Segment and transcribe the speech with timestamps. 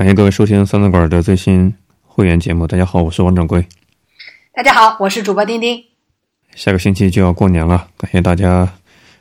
[0.00, 1.74] 感谢各位收听三字馆的最新
[2.06, 2.66] 会员节目。
[2.66, 3.62] 大家好，我是王掌柜。
[4.54, 5.84] 大家好，我是主播丁丁。
[6.54, 8.66] 下个星期就要过年了，感谢大家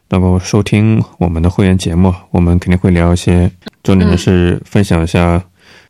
[0.08, 2.16] 能够收听我们的会员节目。
[2.32, 3.52] 我们肯定会聊一些，
[3.84, 5.44] 重点的是分享一下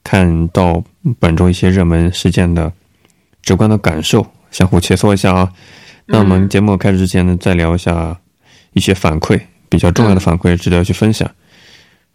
[0.04, 0.84] 看到
[1.20, 2.74] 本周一些热门事件的
[3.44, 5.54] 直观的感受，相互切磋一下啊。
[6.08, 8.20] 那我们节目开始之前呢，再聊一下
[8.74, 11.30] 一些反馈，比较重要的反馈值得去分享。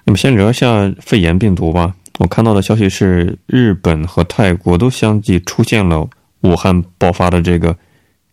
[0.06, 1.94] 那么先聊一下肺炎病毒吧。
[2.18, 6.08] 我看到的消息是，日本和泰国都相继出现了
[6.42, 7.76] 武汉爆发的这个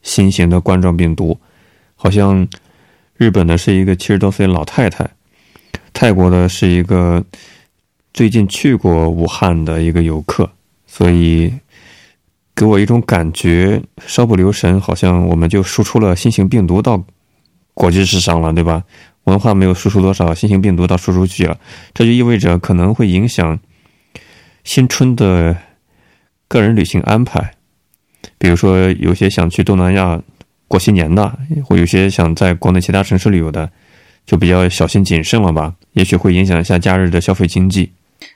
[0.03, 1.35] 新型的冠状病毒。
[1.95, 2.47] 好像
[3.15, 5.09] 日本的是一个七十多岁老太太，
[5.93, 7.23] 泰国的是一个
[8.13, 10.47] 最近去过武汉的一个游客，
[10.85, 11.51] 所以
[12.55, 17.03] 给我一种感觉，稍不留神，好像我们就输出了新型病毒到
[17.73, 18.83] 国际市场了，对吧？
[19.23, 21.57] 文化没有输出多少，新型病毒倒输出去了，
[21.95, 23.59] 这就意味着可能会影响。
[24.63, 25.55] 新春的
[26.47, 27.53] 个人旅行安排，
[28.37, 30.21] 比如说有些想去东南亚
[30.67, 33.69] 过新年的，或有些想在国内其他城市旅游的，
[34.25, 35.73] 就比较小心谨慎了吧？
[35.93, 37.91] 也许会影响一下假日的消费经济。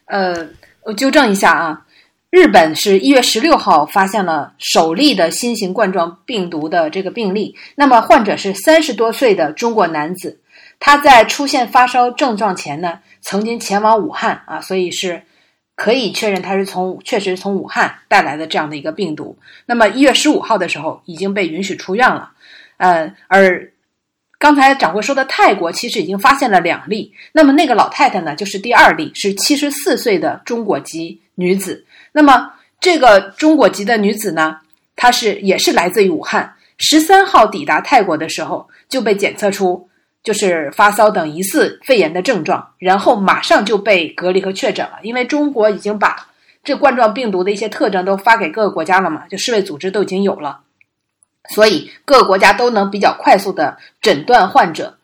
[0.05, 0.47] 呃，
[0.83, 1.85] 我纠正一下啊，
[2.31, 10.39] 日本是一月十六号发现了首例的新型冠状病毒的这个病例，那么患者是三十多岁的中国男子，
[10.79, 15.21] 他在出现发烧症状前呢，曾经前往武汉啊，所以是。
[15.75, 19.37] 可以确认它是从确实从武汉带来的这样的一个病毒。
[19.65, 22.31] 那么一月十五号的时候已经被允许出院了。
[22.77, 23.71] 呃，而
[24.37, 27.13] 刚才掌柜说的泰国其实已经发现了两例。
[27.31, 31.85] 那么那个老太太呢，就是第二例，是七十四岁的中国籍女子。
[32.11, 34.57] 那么这个中国籍的女子呢，
[34.95, 39.89] 她是也是来自于武汉，十三号抵达泰国的时候就被检测出。
[40.25, 44.97] 就是发烧等疑似肺炎的症状，然后马上就被隔离和确诊了。
[45.03, 46.27] 因为中国已经把
[46.63, 50.61] 这冠状病毒的一些特征都发给各个国家了嘛，就世卫组织都已经有了，
[51.49, 54.97] 所以各个国家都能比较快速的诊断患者。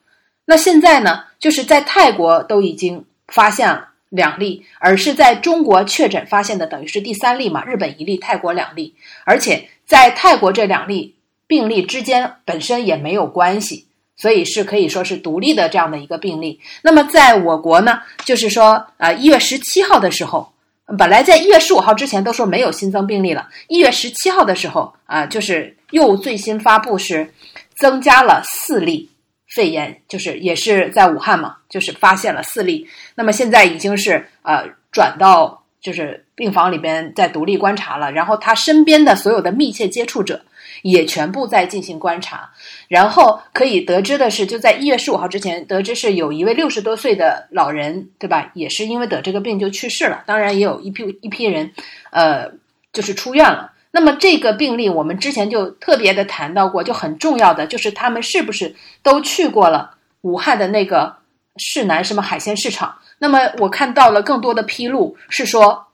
[0.46, 7.64] 那现在呢，就是在泰国都已经发现了两例，而是在中国确诊发现的等于是第三例嘛？
[7.66, 13.86] 日本一例，泰国两例，而且在泰国这两例病例之间本身也没有关系。
[14.22, 16.60] 所以是可以说是独立的这样的一个病例。
[16.84, 20.48] 那么在我国呢，就是说，呃，一月十七号的时候，
[20.96, 23.50] 本来在一月十五号之前都说没有新增病例了。
[23.68, 27.34] 一月十七号的时候，啊，就是又最新发布是
[27.76, 29.10] 增加了四例
[29.56, 32.88] 肺炎，就是也是在武汉嘛，就是发现了四例。
[33.16, 40.40] 那么现在已经是呃转到就是病房里边在独立观察了，然后他身边的所有的密切接触者。
[40.82, 42.50] 也全部在进行观察，
[42.88, 48.52] 然后可以得知的是，就在一月十五号之前，得知是有一位六十多岁的老人，对吧？
[48.56, 50.24] 也是因为得这个病就去世了。
[50.26, 51.72] 当然，也有一批一批人，
[52.12, 52.52] 呃，
[52.92, 53.74] 就是出院了。
[53.92, 61.16] 那么这个病例，我们之前就特别的谈到过，就很重要的就是他们是不是都去过了武汉的那个
[61.58, 62.98] 市南什么海鲜市场？
[63.20, 65.88] 那么我看到了更多的披露是说，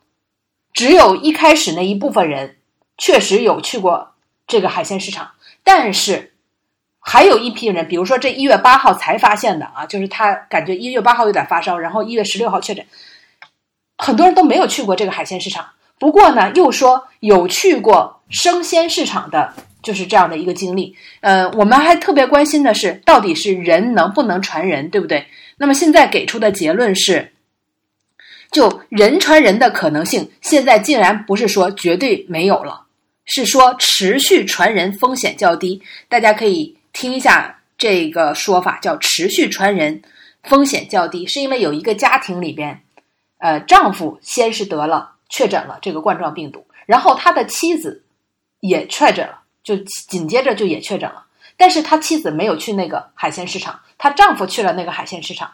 [0.74, 2.58] 只有一开始那一部分人
[2.98, 4.14] 确实有去过。
[4.48, 5.30] 这个海鲜市场，
[5.64, 6.34] 但是
[7.00, 12.86] 还有一批人，比如说这一月八号才发现的啊，就是他感觉一月八号有点发烧，然后一月十六号确诊，
[13.98, 15.68] 很多人都没有去过这个海鲜市场。
[16.00, 20.96] 不过呢，又说有去过生鲜市场的，就是这样的一个经历。
[21.22, 25.26] 呃，我们还特别关心的是，到底是人能不能传人，对不对？
[25.58, 27.34] 那么现在给出的结论是，
[28.52, 32.87] 就人传人的可能性，现在竟然不是说绝对没有了。
[33.28, 40.02] 是说持续传人风险较低，大家可以听一下这个说法，叫持续传人
[40.44, 42.82] 风险较低，是因为有一个家庭里边，
[43.38, 48.04] 呃，丈夫先是得了确诊了这个冠状病毒，然后他的妻子
[48.62, 51.26] 也确诊了，就紧接着就也确诊了，
[51.58, 55.52] 但是他妻子没有去那个海鲜市场，她丈夫去了那个海鲜市场。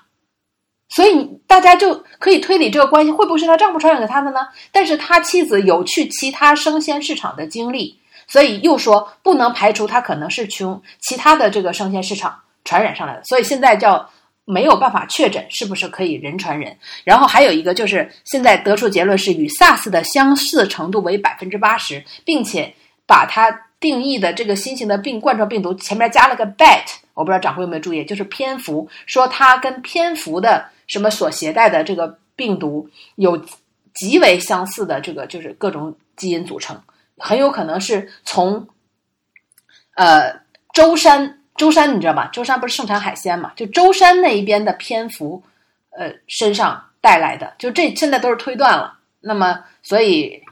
[0.96, 4.42] 所以大家就可以推理这个关系会不会是他丈夫传染给他的呢？
[4.72, 7.98] 但是他妻子有去其他生鲜市场的经历，
[8.28, 13.24] 所以又说不能排除他可能是从其他的这个生鲜市场传染上来的。
[13.24, 14.08] 所以现在叫
[14.46, 16.78] 没有办法确诊是不是可以人传人。
[17.04, 22.72] 然后还有一个就是现在得出结论是与 SARS 的相似程度为百分之八十，并且
[23.08, 26.84] 把它定义的这个新型的病冠状病毒前面加了个 bat，
[27.16, 30.66] 我不知道掌柜有没有注意，就是蝙蝠，说它跟蝙蝠的。
[30.94, 33.44] 什么所携带的这个病毒有
[33.96, 36.80] 极为相似的这个就是各种基因组成，
[37.18, 38.68] 很有可能是从
[39.96, 40.32] 呃
[40.72, 42.28] 舟山舟山你知道吗？
[42.28, 43.52] 舟山不是盛产海鲜嘛？
[43.56, 45.42] 就舟山那一边的蝙蝠
[45.98, 50.44] 呃身上带来的，就这现在都是推断了，那么所以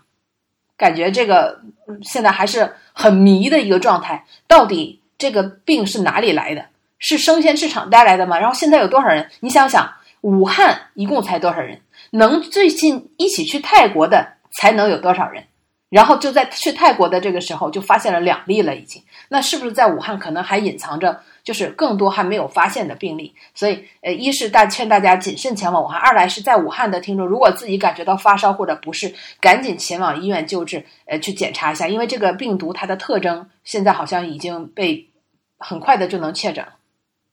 [0.76, 1.62] 感觉这个
[2.02, 6.66] 现在还是很迷的一个状态，到底这个病是哪里来的？
[6.98, 8.40] 是生鲜市场带来的吗？
[8.40, 9.30] 然后现在有多少人？
[9.40, 9.92] 你想想，
[10.22, 11.80] 武汉一共才多少人？
[12.12, 15.44] 能最近一起去泰国的才能有多少人？
[15.90, 19.04] 然后就在去泰国的这个时候，就发现了两例了，已经。
[19.28, 23.34] 那是不是在武汉可能还隐藏着，就是更多还没有发现的病例？
[23.54, 35.10] 所以，呃，一是大劝大家谨慎前往武汉；二来是在武汉的听众，如果自己感觉到发烧或者不适，赶紧前往医院救治，呃，去检查一下，因为这个病毒它的特征现在好像已经被
[35.58, 36.72] 很快的就能确诊了。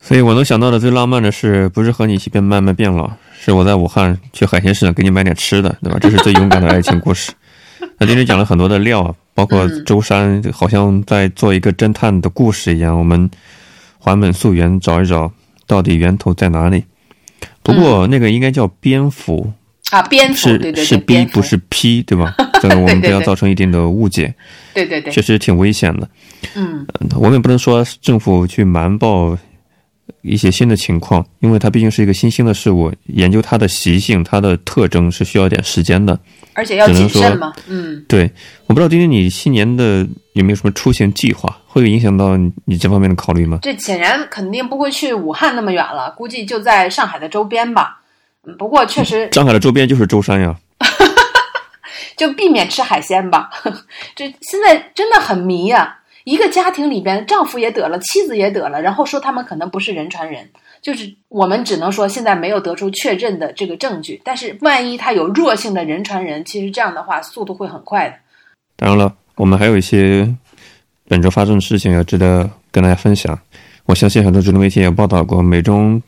[0.01, 5.99] 所以我能想到的最浪漫的事，不是和你一起变慢慢变老，是我在武汉去海鲜市场给你买点吃的，对吧？
[6.01, 7.31] 这是最勇敢的爱情故事。
[7.97, 12.97] 那今天讲了很多的料，包括舟山，好像在做一个侦探的故事一样。
[12.97, 13.29] 我们
[13.99, 15.31] 还本溯源，找一找
[15.67, 16.85] 到底源头在哪里。
[17.61, 19.51] 不过那个应该叫蝙蝠
[19.91, 22.33] 啊，蝙蝠是是 B 不是 P 对吧？
[22.61, 24.33] 这个我们不要造成一定的误解。
[24.73, 26.09] 对对对，确实挺危险的。
[26.55, 29.37] 嗯，我们也不能说政府去瞒报。
[30.21, 36.19] 一些新的情况，因为它毕竟是一个新兴的事物，研究它的习性、它的特征是需要一点时间的，
[36.53, 37.53] 而且要谨慎嘛。
[37.67, 38.29] 嗯，对，
[38.67, 43.59] 我不知道丁丁你新年的有没有什么出行计划，会有影响到你这方面的考虑吗？
[43.61, 48.01] 这显然肯定不会去武汉那么远了，估计就在上海的周边吧。
[48.57, 50.55] 不过确实，上海的周边就是舟山呀，
[52.17, 53.49] 就避免吃海鲜吧。
[54.15, 55.98] 这现在真的很迷呀。
[56.25, 60.47] 一个家庭里边，丈夫也得了，妻子也得了，然后说他们可能不是人传人，
[60.81, 64.21] 就是我们只能说现在没有得出确认的这个证据。
[64.23, 68.15] 但是万一他有弱性的人传人，其实这样的话速度会很快的。
[68.75, 70.27] 当然了，我们还有一些
[71.07, 73.37] 本周发生的事情要值得跟大家分享。
[73.85, 76.01] 我相信很多主流媒体也报道过，美中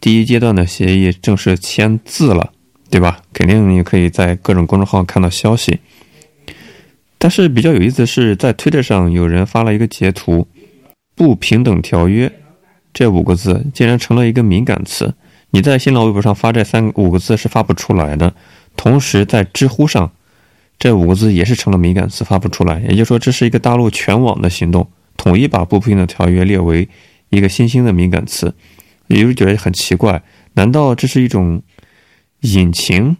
[0.00, 2.50] 第一阶段的协议正式签字了，
[2.88, 3.20] 对吧？
[3.32, 5.78] 肯定你可以在各种公众号看到消息。
[7.18, 10.46] 但是比较有意思的是，在推特上有人发了一个截图
[11.16, 12.30] ，“不平等条约”
[12.92, 15.14] 这五个字竟然成了一个敏感词。
[15.50, 18.34] 你在新浪微博上发这三五个字是发不出来的，
[18.76, 20.12] 同时在知乎上，
[20.78, 22.80] 这五个字也是成了敏感词，发不出来。
[22.80, 24.86] 也就是说，这是一个大陆全网的行动，
[25.16, 26.86] 统一把“不平等条约”列为
[27.30, 28.54] 一个新兴的敏感词。
[29.06, 30.22] 有人觉得很奇怪，
[30.54, 31.62] 难道这是一种
[32.40, 33.16] 隐情？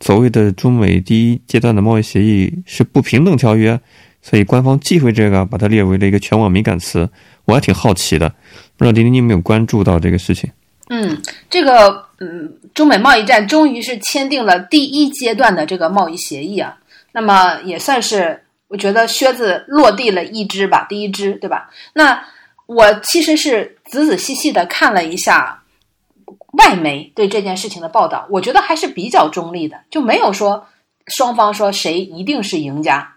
[0.00, 3.80] 所谓的中美第一阶段的贸易协议是不平等条约，
[4.20, 7.08] 所以官方忌讳这个，把它列为了一个全网敏感词。
[7.46, 8.28] 我还挺好奇的，
[8.76, 10.50] 不知道丁丁你有没有关注到这个事情？
[10.88, 16.76] 嗯，这个嗯，中美贸易战终于是签订了第一阶段的这个贸易协议啊，
[17.12, 21.70] 那么也算是我觉得靴子落地了一只吧，第一只，对吧？
[21.94, 22.22] 那
[22.66, 25.62] 我其实是仔仔细细的看了一下。
[26.58, 30.66] 外媒对这件事情的报道，我觉得还是比较中立的，就没有说
[31.06, 33.14] 双方说谁一定是赢家，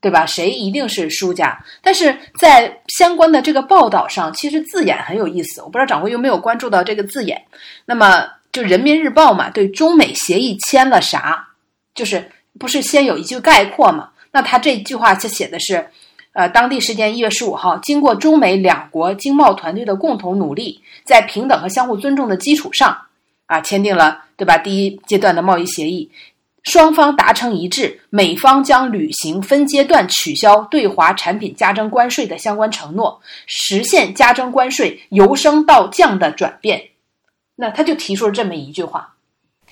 [0.00, 0.26] 对吧？
[0.26, 1.64] 谁一定是输家？
[1.82, 7.42] 但是在相关的这个报道上，其实字眼很有意思，我不知道掌柜有没有关注到这个字眼。
[7.84, 11.48] 那么就《人民日报》嘛，对中美协议签了啥？
[11.94, 14.10] 就是不是先有一句概括嘛？
[14.32, 15.88] 那他这句话就写的是。
[16.34, 23.06] 呃，当地时间一月十五号，经过中美两国经贸团队的共同努力，在平等和相互尊重的基础上，
[23.46, 24.58] 啊，签订了对吧？
[24.58, 26.10] 第一阶段的贸易协议，
[26.64, 36.88] 双方达成一致，美方将履行分阶段取消对华产品加征关税的相关承诺，实现加征关税由升到降的转变。
[37.54, 39.13] 那他就提出了这么一句话。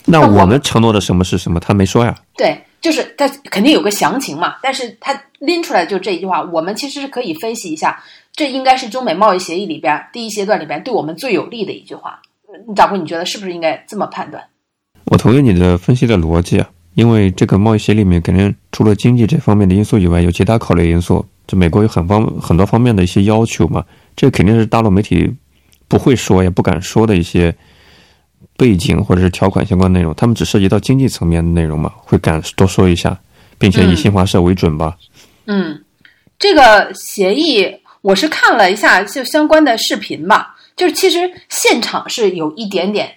[0.04, 1.61] 那我们承诺的什么是什么？
[1.61, 2.14] 他没说呀。
[2.37, 2.59] 对。
[2.82, 8.02] 就是他肯定有个详情嘛，但是他拎出来就这一句话，我们其实是可以分析一下，
[8.35, 12.21] 这应该是中美贸易协议里边第一阶段里边对我们最有利的一句话。
[12.75, 14.42] 掌柜，你觉得是不是应该这么判断？
[15.04, 21.25] 我同意你的分析的逻辑啊，因为这个贸易协议里面肯定除了经济这方面的因素以外，有其他考虑因素。
[21.47, 23.85] 就美国有很方很多方面的一些要求嘛，
[24.16, 25.32] 这肯定是大陆媒体
[25.87, 27.54] 不会说也不敢说的一些。
[28.62, 33.19] 背景或者是条款相关内容，他们只涉及到经济层面的内容嘛，会敢多说一下，
[33.59, 34.97] 并且以新华社为准吧。
[35.47, 35.83] 嗯，
[36.38, 43.12] 这个协议我是看了一下，就相关的视频吧，就是其实现场是有一点点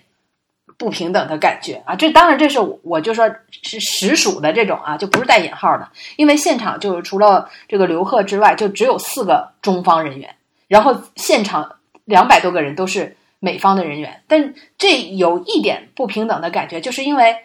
[0.79, 1.95] 不平等的感觉啊。
[1.95, 3.29] 这当然这是我就说
[3.61, 10.27] 是实属的这种啊，就不是带引号的，因为现场就是除了这个刘贺之外，就只有四个中方人员，
[10.67, 11.69] 然后现场
[12.05, 13.15] 两百多个人都是。
[13.45, 17.37] 美方的人员，但这有一点不平等的感觉，就是因为，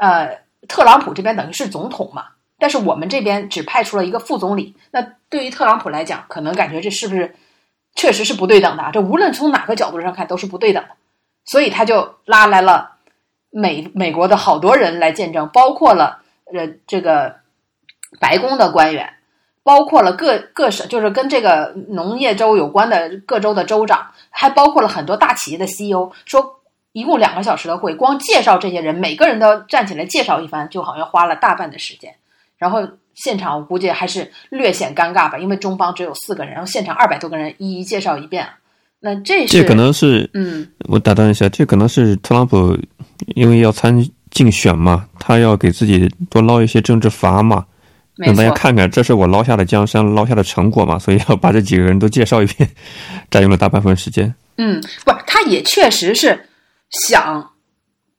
[0.00, 0.38] 呃，
[0.68, 2.26] 特朗普这边等于是总统嘛，
[2.60, 4.76] 但是我们这边只派出了一个副总理。
[4.92, 7.34] 那对于特朗普来讲，可能感觉这是不是
[7.96, 8.88] 确实是不对等的？
[8.92, 10.90] 这无论从哪个角度上看都是不对等的，
[11.44, 12.92] 所以他就拉来了
[13.50, 16.22] 美美国的好多人来见证，包括了
[16.54, 17.36] 呃这个
[18.20, 19.14] 白宫的官员，
[19.68, 26.60] 包括了各各省，就是跟这个农业州有关的各州的州长，还包括了很多大企业的 CEO，说
[26.92, 32.14] 一共两个小时的会，光介绍这些人，每个人都站起来介绍一番，就好像花了大半的时间。
[32.56, 32.80] 然后
[33.12, 38.48] 现场我估计还是略显尴尬吧，因为中方只有四个人，然后现场二百多个人一一介绍一遍。
[39.00, 42.74] 那这是这可能是，嗯，我打断一下，这可能是特朗普
[43.36, 47.66] 因为要参竞选嘛，他要给自己多捞一些政治砝码，没
[48.18, 52.68] 让大家，看看这是我捞下的江山，捞下的成果嘛，所以要把这几个人都介绍一遍，
[53.30, 54.34] 占用了大半分时间。
[54.56, 56.48] 嗯，不，他也确实是
[56.90, 57.52] 想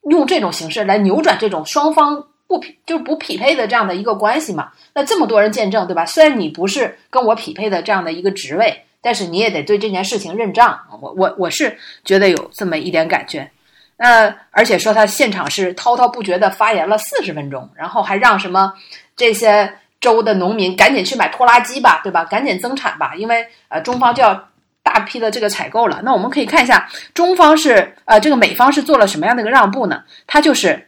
[0.10, 4.70] 用这种形式来扭转这种双方不匹就是不匹配的这样的一个关系嘛。
[4.94, 6.06] 那这么多人见证，对吧？
[6.06, 10.80] 虽然你不是跟我匹配的这样的一个职位，但是你也得对这件事情认账。
[11.02, 13.52] 我我我是觉得有这么一点感觉。
[13.98, 18.74] 那而且说他现场是滔滔不绝的发言了四十分钟，然后还让什么
[19.18, 22.24] 这些州的农民赶紧去买拖拉机吧，对吧？
[22.26, 24.50] 赶紧增产吧，因为呃中方就要
[24.82, 26.02] 大批的这个采购了。
[26.04, 30.04] 那我们可以看一下中方是呃这个美方是做了什么样的一个让步呢？
[30.26, 30.88] 它就是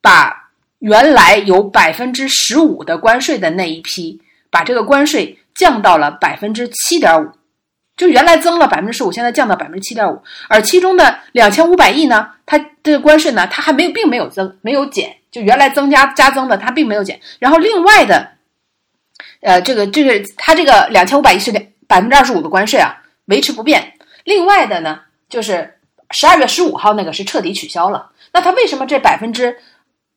[0.00, 4.20] 把原来有百分之十五的关税的那一批，
[4.50, 7.30] 把这个关税降到了百分之七点五。
[7.96, 17.20] 就原来增了百分之十五，现在降到百分之七点五，而其中的两千五百亿呢，它这个关税呢，它还没有，并没有增，没有减，就原来增加加增的，它并没有减。
[17.38, 18.32] 然后另外的，
[19.44, 21.52] 呃，这个这个它这个两千五百亿是
[21.86, 22.96] 百分之二十五的关税啊，
[23.26, 23.92] 维持不变。
[24.24, 25.78] 另外的呢，就是
[26.10, 28.10] 十二月十五号那个是彻底取消了。
[28.32, 29.56] 那它为什么这百分之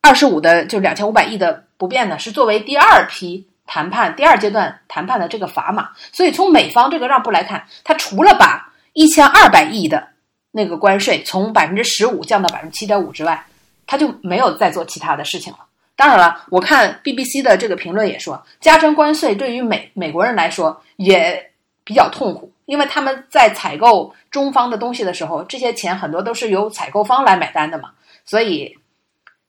[0.02, 2.18] 二十五的就两千五百亿的不变呢？
[2.18, 3.48] 是作为第二批。
[3.70, 10.08] 谈判第二阶段谈判的这个砝码，所以从美方这个让步来看，它除了把一千二百亿的
[10.52, 13.46] 那个关税从百分之十五降到百分之七点五之外，
[13.86, 15.60] 它就没有再做其他的事情了。
[15.98, 21.52] 当然了，我看 BBC 的这个评论也说，加征关税对于美美国人来说也
[21.84, 27.90] 比较痛苦，因为他们在采购中方的东西的时候，这些钱很多都是由采购方来买单的嘛，
[28.26, 28.78] 所以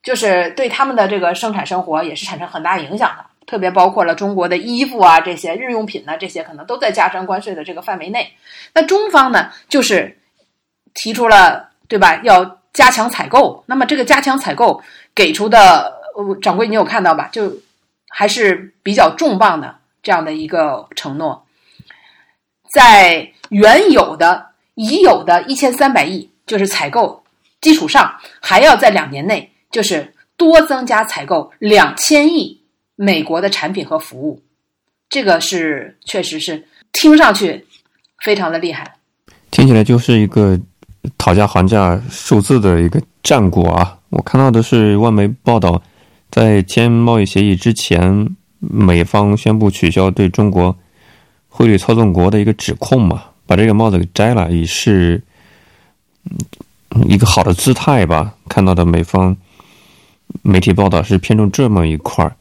[0.02, 3.26] 就是对他们的这个生产生活也是产生很大影响的。
[3.46, 8.30] 特别包括了中国的衣服啊，这些日用品呢，这些可能都在加征关税的这个范围内。
[8.74, 10.18] 那中方呢，就是
[10.92, 13.64] 提出了对吧，要加强采购。
[13.66, 14.82] 那么这个加强采购
[15.14, 17.28] 给出的，呃，掌柜你有看到吧？
[17.30, 17.56] 就
[18.08, 21.46] 还是比较重磅的这样的一个承诺，
[22.72, 27.22] 在原有的已有的一千三百亿就是采购
[27.60, 32.58] 基础上，还要在两年内就是多增加采购两千亿。
[33.00, 34.42] 美国的产品和服务，
[35.08, 37.64] 这个是确实是听上去
[38.24, 38.96] 非常的厉害，
[39.52, 40.58] 听起来就是一个
[41.16, 43.96] 讨价还价数字的一个战果啊！
[44.08, 45.80] 我看到的是外媒报道，
[46.30, 50.76] 在签贸易协议之前，美方宣布取消对中国
[51.48, 55.22] 汇率操纵国的一个指控嘛，把这个帽子给摘了，以示
[57.06, 58.34] 一个好的姿态吧。
[58.48, 59.36] 看到的美方
[60.42, 62.34] 媒体报道是偏重这么一块儿。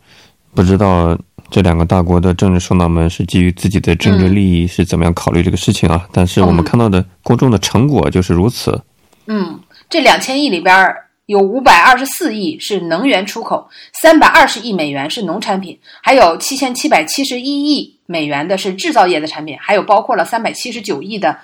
[0.53, 1.17] 不知道
[1.50, 6.01] 这两个大国的政治首脑们是基于自己的政治利益是怎么样考虑这个事情啊？
[6.03, 8.82] 嗯、但是我们看到的公众的成果就是如此。
[9.27, 10.94] 嗯，这两千亿里边
[11.27, 21.38] 有五百二十四亿是能源出口，三百二十亿美元是农产品，还有七千七百七十一亿美元的是制造业的产品，还有包括了三百七十九亿的，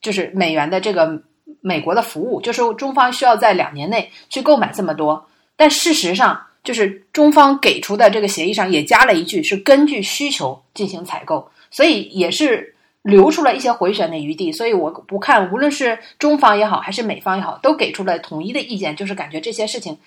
[0.00, 1.20] 就是美元的这个
[1.60, 6.40] 美国的服务，就是中方需要在两年内去购买这么多，但事实上。
[6.64, 12.71] 就是中方给出的这个协议上也加了一句，是根据需求进行采购，所以也是
[13.02, 14.50] 留出了一些回旋的余地。
[14.52, 19.98] 所以我不看，无论是中方也好，还是美方也好，都给出了统一的意见，就是感觉这些事情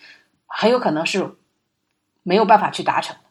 [0.48, 1.36] 很有可能是
[2.24, 3.22] 没有办法去达成的。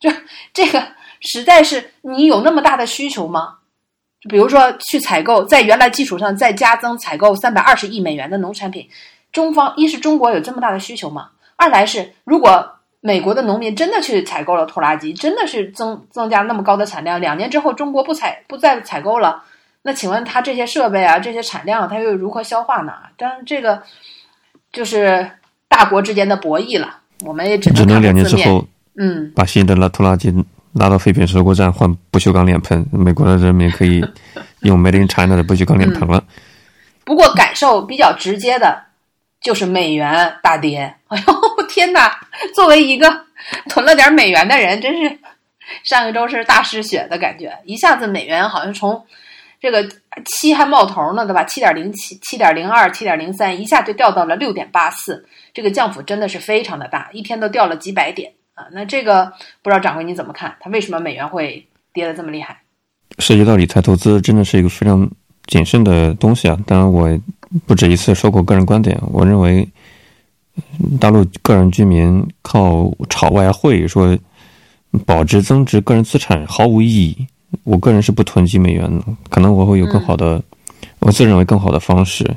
[0.00, 0.16] 就
[0.52, 0.86] 这个
[1.20, 3.58] 实在是你有那么大的需求吗？
[4.20, 8.88] 就比如说去采购，在原来基础上再加增采购三百二十亿美元的农产品，
[9.32, 11.30] 中方一是中国有这么大的需求吗？
[11.56, 12.73] 二来是，如果
[13.06, 19.42] 美国的农民真的去采购了拖拉机，真的是增增加那么高的产量，两年之后中国不采不再采购了，
[19.82, 22.94] 那请问他这些设备啊，这些产量，他又如何消化呢？
[23.18, 23.82] 当然，这个
[24.72, 25.30] 就是
[25.68, 26.96] 大国之间的博弈了，
[27.26, 30.32] 我们也只能只能两年之后，嗯，把新的拉拖拉机
[30.72, 34.02] 拉到废品收购站换不锈钢脸盆，美国的人民可以
[34.62, 36.16] 用 Made in China 的不锈钢脸盆了。
[36.16, 36.34] 嗯、
[37.04, 38.84] 不过感受比较直接的。
[39.44, 41.34] 就是美元大跌，哎 呦
[41.66, 42.18] 天哪！
[42.54, 43.24] 作为一个
[43.68, 45.18] 囤了点美元的人，真是
[45.84, 49.04] 上一周是大失血的感觉，一下子美元好像从
[49.60, 49.88] 这个
[50.26, 51.42] 七还冒头呢，对吧？
[51.44, 58.32] 七点零七、七点零二、七点零三，一下就掉到了六点八四，这个降幅真的是非常的大，一天都掉了几百点。
[58.54, 58.66] 啊。
[58.72, 60.54] 那这个不知道掌柜你怎么看？
[60.60, 62.58] 它为什么美元会跌得这么厉害？
[63.18, 65.08] 涉及到理财投资，真的是一个非常
[65.46, 66.58] 谨慎的东西啊。
[66.66, 67.08] 当然，我
[67.66, 69.66] 不止一次说过个人观点，我认为
[71.00, 74.16] 大陆个人居民靠炒外汇说
[75.04, 77.26] 保值增值个人资产毫无意义。
[77.62, 80.42] 我个人是不囤积美元的，可能我会有更好的，
[80.98, 82.28] 我自认为更好的方式。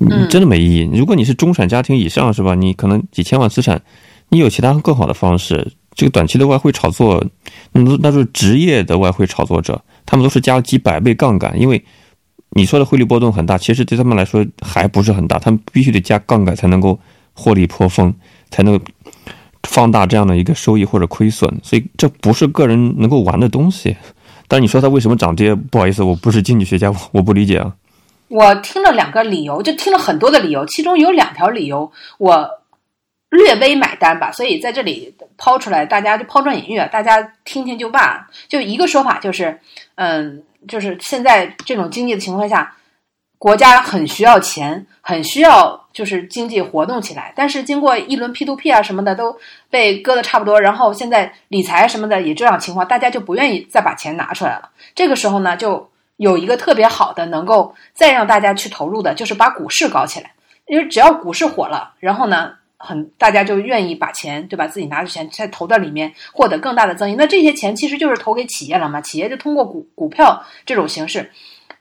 [0.00, 0.90] 嗯，真的没意义。
[0.94, 2.54] 如果你是中产家庭以上，是吧？
[2.54, 3.82] 你可能几千万资产，
[4.30, 5.72] 你有其他更好的方式。
[5.94, 7.22] 这个短期的外汇炒作，
[7.72, 11.60] 那那是职业的外汇炒作者，他们都是加了几百倍杠杆。
[11.60, 11.84] 因为
[12.50, 16.98] 你说的汇率波动很大，其实对他们来说还不是很大，他们必须得加杠杆才能够
[17.40, 18.14] 获利颇丰，
[18.50, 18.78] 才能
[19.62, 21.50] 放大这样的一个收益或者亏损。
[21.62, 23.96] 所以这不是个人能够玩的东西。
[24.46, 25.54] 但你说它为什么涨跌？
[25.54, 27.72] 不好意思，我不是经济学家， 我不理解啊。
[28.28, 32.48] 我听了两个理由，就听了很多的理由，其中有两条理由我
[33.30, 38.28] 略微买单吧，所以在这里抛出来，大家就抛砖引玉，大家听听就罢。
[38.48, 39.58] 就一个说法就是，
[39.94, 42.74] 嗯，就是现在这种经济的情况下，
[43.40, 49.36] 国家很需要钱，很需要就是经济活动起来，但是经过一轮 P to P 啊什么的都
[49.68, 54.70] 被割的差不多，然后现在理财什么的也这样情况，大家就不愿意再把钱拿出来了。
[54.94, 55.90] 这个时候呢，就。
[56.20, 60.30] 有一个特别好的能够再让大家去投入的，就是把股市搞起来。
[60.66, 64.66] 因为只要股市火了，然后呢，很大家就愿意把钱，对吧？
[64.66, 67.14] 自己拿着钱再投到里面，获得更大的增益。
[67.14, 69.00] 那这些钱其实就是投给企业了嘛？
[69.00, 71.30] 企业就通过股股票这种形式，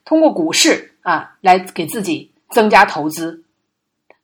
[0.05, 3.44] 通过股市啊来给自己增加投资。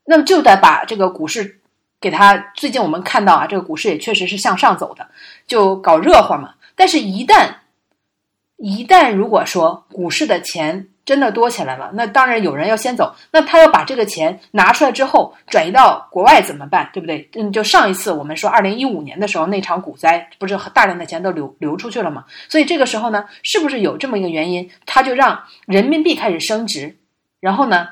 [0.06, 1.60] 那么就得把这个股市
[2.00, 2.38] 给它。
[2.56, 5.10] 最近我们看到啊，这个股市也确实是向上走的，
[5.48, 6.56] 就搞热乎嘛。
[6.76, 7.56] 但是，一旦
[8.58, 16.90] 一旦如果说股市的钱真的多起来了，那当然有人要先走，那他要把这个钱拿出来之后转移到国外怎么办？
[16.92, 17.30] 对不对？
[17.36, 22.26] 嗯，就上一次我们说二零一五年的时候那场股灾，不是大量的钱都流流出去了吗？
[22.50, 26.98] 所以这个时候呢，是不是有这么一个原因，他就让人民币开始升值，
[27.40, 27.88] 然后呢，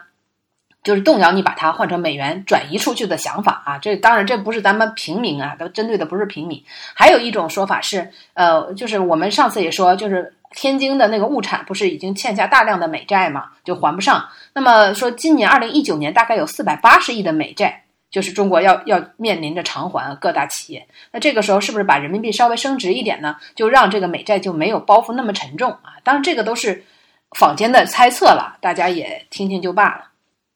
[0.82, 3.78] 就是动摇你把它换成美元转移出去的想法啊？
[3.78, 6.63] 这当然这不是咱们平民啊，都针对的不是平民。
[6.95, 10.34] 还有一种说法是，呃，就是我们上次也说，就是。
[10.54, 14.24] 天津的那个物产不是已经欠下大量的美债嘛，就还不上。
[14.54, 20.88] 那么说，今年二零一九年大概有四百八十亿的美债，就是中国要要面临着偿还各大企业。
[21.12, 23.36] 那这个时候是不是把人民币稍微升值一点呢？
[23.56, 25.98] 就让这个美债就没有包袱那么沉重啊？
[26.04, 26.84] 当然，这个都是
[27.39, 30.06] 坊间的猜测了，大家也听听就罢了。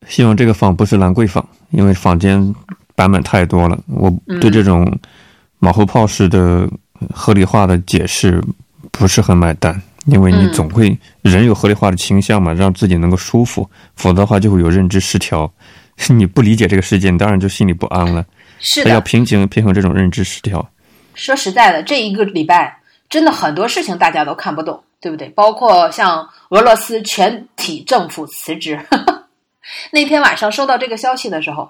[0.08, 2.54] 希望这个坊不是兰桂坊，因为坊间
[2.96, 3.78] 版本太多了。
[3.88, 4.88] 我对这种
[5.58, 6.70] 马后炮式的
[7.12, 8.40] 合理化的解释。
[8.98, 15.52] 不是很买单，因为你总会人有合理化的倾向嘛，让自己能够舒服，否则的话就会有认知失调。
[16.10, 18.26] 你不理解这个世界，你当然就心里不安了。
[18.60, 20.68] 是的，要平衡平衡这种认知失调。
[21.16, 22.80] 说实在的，这一个礼拜
[23.10, 25.28] 真的很多事情大家都看不懂，对不对？
[25.30, 28.80] 包括像俄罗斯全体政府辞职，
[29.92, 31.70] 那天晚上收到这个消息的时候，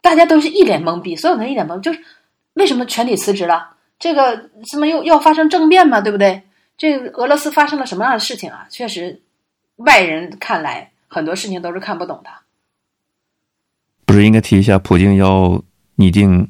[0.00, 2.00] 大家都是一脸懵逼，所有人一脸懵，就是
[2.54, 3.70] 为什么全体辞职了？
[4.00, 6.00] 这个什么又要发生政变嘛？
[6.00, 6.42] 对不对？
[6.78, 8.66] 这俄罗斯发生了什么样的事情啊？
[8.70, 9.20] 确实，
[9.76, 12.30] 外人看来很多事情都是看不懂的。
[14.06, 15.62] 不是应该提一下，普京要
[15.96, 16.48] 拟定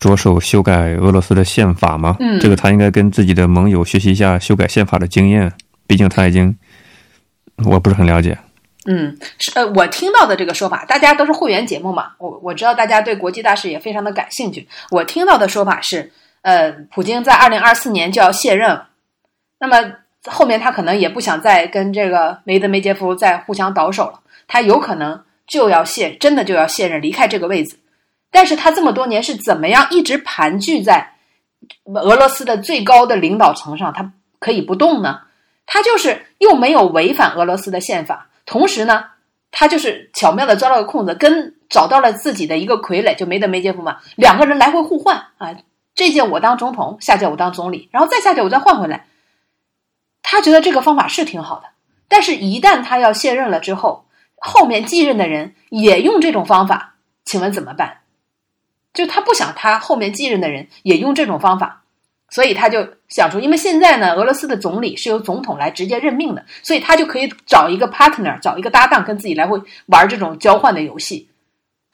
[0.00, 2.16] 着手修改俄罗斯的宪法吗？
[2.18, 5.52] 嗯，这个他应该跟自己的盟友学习一下修改宪法的经验。
[5.86, 6.56] 毕竟他已经，
[7.66, 8.38] 我不是很了解。
[8.86, 14.66] 嗯，是呃，我听到的这个说法，大家都是会员节目嘛，我我知道大家对国际大事也非常的感兴趣。
[14.90, 16.10] 我听到的说法是。
[16.44, 18.82] 呃，普京在二零二四年就要卸任，
[19.58, 19.94] 那么
[20.26, 27.78] 后面他可能也不想再跟这个梅德梅杰夫再互相倒手了，他有可能就要卸，真的就要卸任离开这个位置。
[28.30, 31.14] 但是他这么多年是怎么样一直盘踞在
[31.86, 35.20] 俄罗斯的最高的领导层上，他可以不动呢？
[35.64, 39.06] 他就是又没有违反俄罗斯的宪法，同时呢，
[39.50, 45.56] 他就是巧妙的钻了个空子，跟找到了自己的一个傀儡，就梅德梅杰夫嘛，两个人来回互换啊。
[45.94, 49.06] 这届我当总统，下届我当总理，然后再下届我再换回来。
[50.22, 51.66] 他觉得这个方法是挺好的，
[52.08, 57.98] 但是，一旦他要卸任了之后，后面继任的人也用这种方法，请问怎么办？
[58.92, 61.82] 就他不想他后面继任的人也用这种方法，
[62.30, 71.28] 所以他就想出，因为现在呢，俄罗斯的总理是由总统来直接任命的，所以他就可以找一个 partner，找一个搭档，跟自己来回玩这种交换的游戏。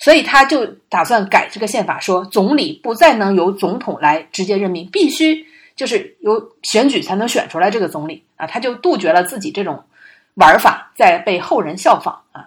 [0.00, 8.46] 所以他就打算改这个宪法，说总理不再能由总统来直接任命，必须就是由选举才能选出来这个总理啊。
[8.46, 9.84] 他就杜绝了自己这种
[10.34, 12.46] 玩法再被后人效仿啊。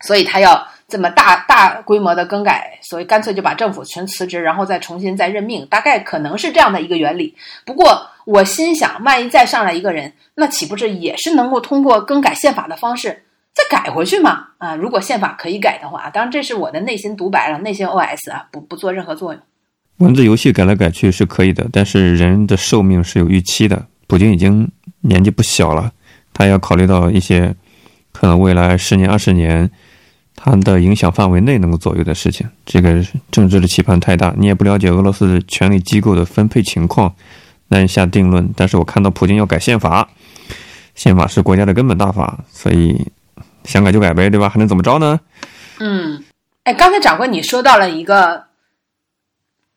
[0.00, 7.34] 所以他要这么大大规模的更改，所以干脆就把政府全辞职，然后再重新再任命，大概可能是这样的一个原理。
[7.64, 14.48] 不过我心想，万一再上来一个人，那岂不是也是能够通过更改宪法的方式再改回去嘛？
[14.58, 19.40] 啊，如果宪法可以改的话，当然这是我的内心独白了，内心 OS 啊，不不做任何作用。
[19.98, 23.86] 文字游戏改来改去是可以的，但是人的寿命是有预期的。
[24.08, 24.68] 普京已经
[25.02, 25.92] 年纪不小了，
[26.32, 27.54] 他要考虑到一些
[28.12, 29.70] 可能未来十年、二十年
[30.34, 32.44] 他的影响范围内能够左右的事情。
[32.66, 37.14] 这个政治的期盼太大，你也不了解俄罗斯的权力机构的分配情况，
[37.68, 38.52] 难以下定论。
[38.56, 40.08] 但是我看到普京要改宪法，
[40.96, 43.06] 宪法是国家的根本大法，所以
[43.64, 44.48] 想改就改呗，对吧？
[44.48, 45.20] 还能怎么着呢？
[45.80, 46.24] 嗯，
[46.62, 48.44] 哎，刚才掌柜你说到了一个。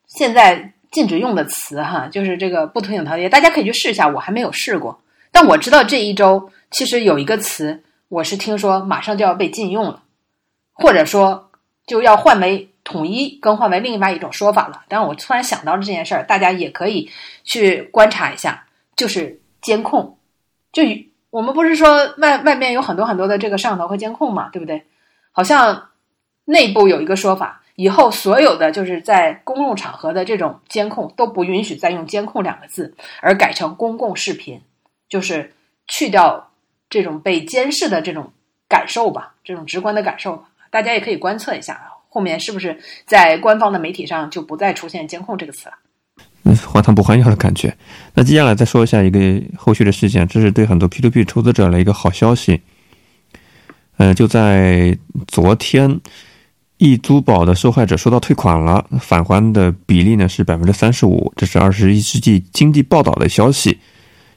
[0.07, 4.07] 现在禁止用的词哈，就是这个不推行逃业，大家可以去试一下。
[4.07, 4.99] 我还没有试过，
[5.31, 10.01] 但我知道这一周其实有一个词，我是听说马上就要被禁用了，
[10.73, 11.51] 或者说
[11.85, 14.85] 就要换为统一更换为另外一种说法了。
[14.87, 17.11] 但我突然想到了这件事儿，大家也可以
[17.43, 20.17] 去观察一下，就是监控。
[20.71, 20.83] 就
[21.37, 24.83] 我们不是说外外面有很多很多的这个摄像头和监控嘛，对不对？
[25.31, 25.89] 好像
[26.45, 27.61] 内部有一个说法。
[27.75, 34.59] 以后所有的就是在公共场合的这种监控都不允许再用“监控”两个字，而改成“公共视频”，
[35.07, 35.53] 就是
[35.87, 36.49] 去掉
[36.89, 38.33] 这种被监视的这种
[38.67, 40.43] 感受吧，这种直观的感受。
[40.71, 45.75] 大家也可以观测一下，后面是不是在官方的媒体上就不再出现“监控”这个词了？
[46.47, 47.75] 嗯，换汤不换药的感觉。
[48.13, 49.19] 那接下来再说一下一个
[49.57, 52.61] 后续的事件，这是对很多 P2P 投资者的一个好消息。
[53.97, 55.99] 呃，就在昨天。
[56.79, 61.33] 易租宝的受害者收到退款了，返还的比例呢是百分之三十五。
[61.35, 63.79] 这是二十一世纪经济报道的消息。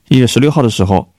[0.09, 1.13] 一月十六号的时候，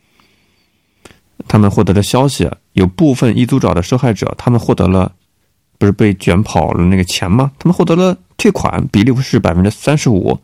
[1.48, 5.14] 他们获得的消息，有部分易租宝的受害者，他们获得了
[5.78, 7.52] 不是被卷跑了那个钱吗？
[7.60, 10.40] 他们获得了退款，比例是百分之三十五。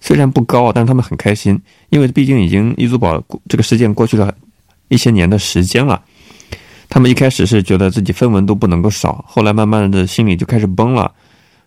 [0.00, 4.34] 虽然不高，但是他们很开心，因为毕竟已经易租宝这个事件过去了
[4.88, 6.02] 一些年的时间了。
[6.88, 11.12] 他们一开始是觉得自己分文都不能够少，后来慢慢的心里就开始崩了，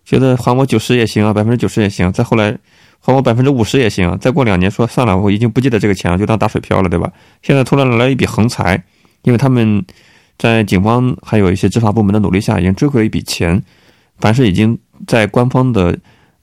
[0.06, 2.58] 觉得还我九十也行啊，百分之九十也行，再后来
[3.02, 7.12] 还我百分之五十也行，再过两年说算了，我已经不记得这个钱了，就当打水漂了，对吧？
[7.42, 8.82] 现在突然来了一笔横财，
[9.24, 9.84] 因为他们
[10.38, 13.62] 在警方还有一些执法部门的努力下，已经追回了一笔钱，
[14.20, 15.98] 凡是已经在官方的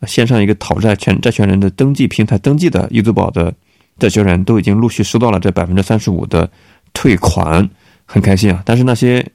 [0.06, 3.54] 线上一个讨债权债权人的登记平台登记的易租宝的
[3.98, 6.50] 债权人都已经陆续收到了这百分之三十五的
[6.92, 7.68] 退款。
[8.08, 8.62] 很开心啊！
[8.64, 9.32] 但是那些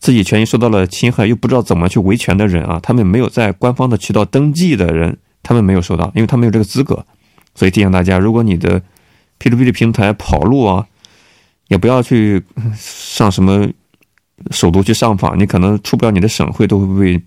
[0.00, 7.06] 自己权益受到了侵害又不知道怎么去维权的人啊，他们没有在官方的渠道登记的人，他们没有收到，因为他没有这个资格。
[7.54, 8.82] 所以提醒大家，如果你的
[9.38, 10.84] P2P 的平台跑路啊，
[11.68, 12.42] 也不要去
[12.76, 13.70] 上什么
[14.50, 17.22] 首都去上访，你可能出不了你的省会，都会被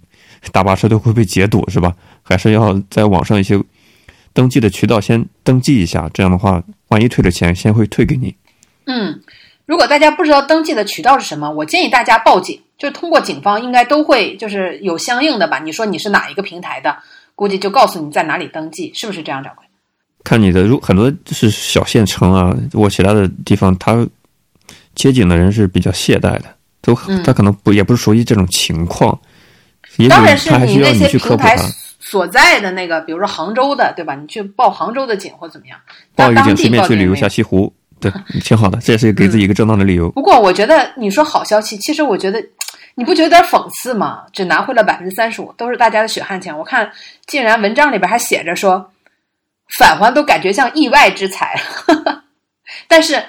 [0.51, 1.95] 大巴车都会被截堵，是吧？
[2.23, 3.61] 还是要在网上一些
[4.33, 8.35] 登记的渠道先登记一下，这样的话，万一退了钱，先会退给你。
[8.85, 9.21] 嗯。
[9.67, 15.57] 如果大家不知道登记的渠道是什么，我建议大家报警，就是通过警方应该都会就是有相应的吧。
[15.57, 16.95] 你说你是哪一个平台的，
[17.33, 19.65] 估计就告诉你在哪里登记，是不是这样，掌柜？
[20.23, 24.07] 看你的，如很多是小县城啊，或其他的地方，他
[24.93, 26.43] 接警的人是比较懈怠的，
[26.81, 29.19] 都他可能不也不是熟悉这种情况。
[30.09, 31.57] 当然是你那些平台
[31.99, 34.15] 所在的那个，比如说杭州的，对吧？
[34.15, 35.79] 你去报杭州的警或怎么样？
[36.15, 37.73] 报一个警，顺便去旅游下西湖。
[37.99, 40.11] 对，挺好的，这也是给自己一个正当的理由。
[40.11, 42.43] 不过，我觉得你说好消息，其实我觉得
[42.95, 44.23] 你不觉得有点讽刺吗？
[44.33, 46.55] 只拿回了百分之三十五，都是大家的血汗钱。
[46.55, 46.91] 我看
[47.25, 48.91] 竟然文章里边还写着说，
[49.79, 51.59] 返还都感觉像意外之财。
[52.87, 53.23] 但是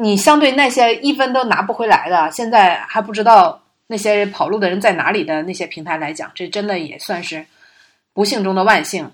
[0.00, 7.44] 你相对那些一分都拿不回来的，现在还不知道那些跑路的人在哪里的那些平台来讲，这真的也算是
[8.14, 9.10] 不幸中的万幸。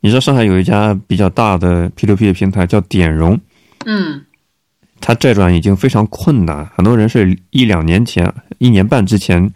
[0.00, 3.40] 你知道上海有一家比较大的 P to P 的平台叫点融。
[3.86, 4.26] 嗯，
[5.00, 9.50] 它债转已经非常困难，很多人是一两年前、一年半之前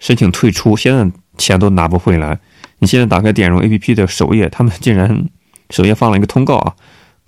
[0.00, 2.36] 申请退出，现在钱都拿不回来。
[2.80, 5.28] 你现在打开点融 APP 的首页，他们竟然
[5.70, 6.74] 首页放了一个通告啊，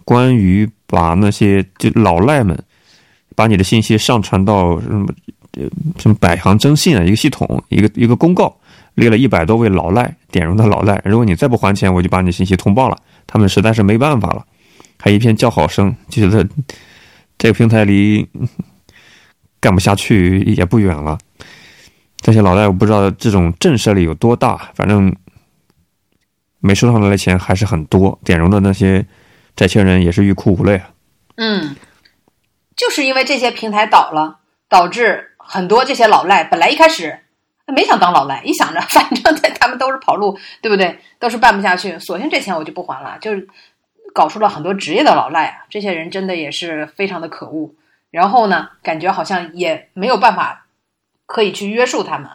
[0.05, 2.61] 关于把那些就老赖们
[3.37, 5.07] 把你的信息上传到什么
[5.99, 8.55] 什么百行征信啊一个系统一个一个公告，
[8.94, 12.99] 列了一百多位老赖点融的老赖，如果你再不还钱，我就把你信息通报了。
[13.27, 14.44] 他们实在是没办法了。
[15.01, 16.49] 还一片叫好声，就觉得
[17.38, 18.29] 这个平台离
[19.61, 21.16] 干不下去也不远了。
[22.21, 25.14] 这些老赖，我不知道这种震慑力有多大，反正
[26.59, 28.18] 没收上来的钱还是很多。
[28.25, 29.07] 点融的那些
[29.55, 30.90] 债权人也是欲哭无泪啊。
[31.37, 31.77] 嗯，
[32.77, 37.18] 就是因为这些平台倒了，导致很多这些老赖本来一开始
[37.66, 40.98] 没想当老赖，一想着 反正他们都是跑路，对不对？
[41.18, 43.48] 都是办不下去，索性这钱我就不还了，就是
[44.14, 45.64] 搞出了很多职业的老赖啊！
[45.68, 47.74] 这些人真的也是非常的可恶。
[48.11, 50.66] 然后呢，感觉好像也没有办法
[51.26, 52.30] 可以去约束他们，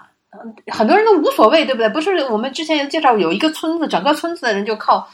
[0.71, 1.89] 很多人都无所谓，对不对？
[1.89, 5.09] 不是我们之前也介绍，有一个村子，整个村子的人就靠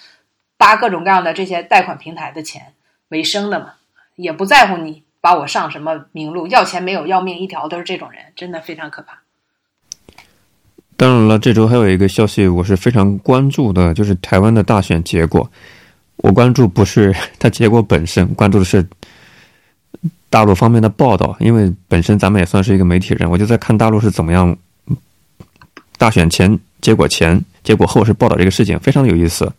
[0.58, 2.74] 扒各种各样的这些贷款平台的钱
[3.08, 3.76] 为生的嘛，
[4.16, 5.04] 也不在乎你。
[5.22, 6.48] 把我上什么名录？
[6.48, 9.20] 要钱没有，要命一条，都是这种人，真的非常可怕。
[10.96, 15.50] 当然了，这周还有一个消息，我是非常关注的，就是台湾的大选结果。
[16.18, 18.86] 我关注不是 它结果本身，关注的是
[20.30, 24.58] 大陆方面的报道，因为本身咱们也算是一个媒体人，我就在看大陆是怎么样
[25.98, 29.52] 大选前、结果前、结果后是报道这个事情，非常的有意思。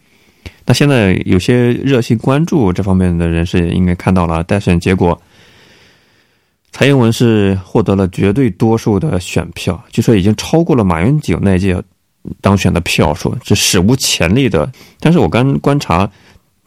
[0.66, 5.20] 那现在有些热心关注这方面的人士应该看到了大选结果。
[6.72, 11.82] 蔡英文是获得了绝对多数的选票，据说已经超过了马英九那届
[12.40, 14.70] 当选的票数，是史无前例的。
[14.98, 16.10] 但是我刚观察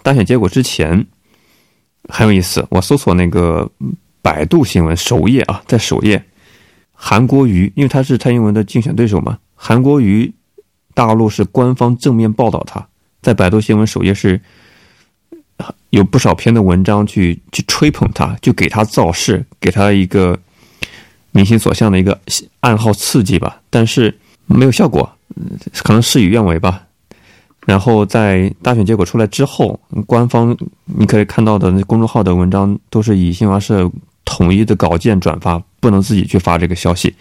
[0.01, 1.05] 大选结果之前，
[2.09, 2.65] 很有意思。
[2.69, 3.69] 我搜索那个
[4.21, 6.23] 百度新闻首页啊，在首页，
[6.91, 10.33] 韩国瑜，因为他是蔡英文的竞选对手嘛，韩国瑜
[10.93, 12.87] 大陆是官方正面报道他，
[13.21, 14.41] 在百度新闻首页是。
[15.91, 20.37] 有不少篇的文章去去吹捧他，就给他造势，给他一个
[21.31, 22.19] 民心所向的一个
[22.61, 23.61] 暗号刺激吧。
[23.69, 25.09] 但是没有效果，
[25.83, 26.83] 可能事与愿违吧。
[27.65, 33.89] 然后在大选结果出来之后，官方你可以看到的那公众号的文章都是以新华社
[34.25, 37.15] 统一的稿件转发，不能自己去发这个消息。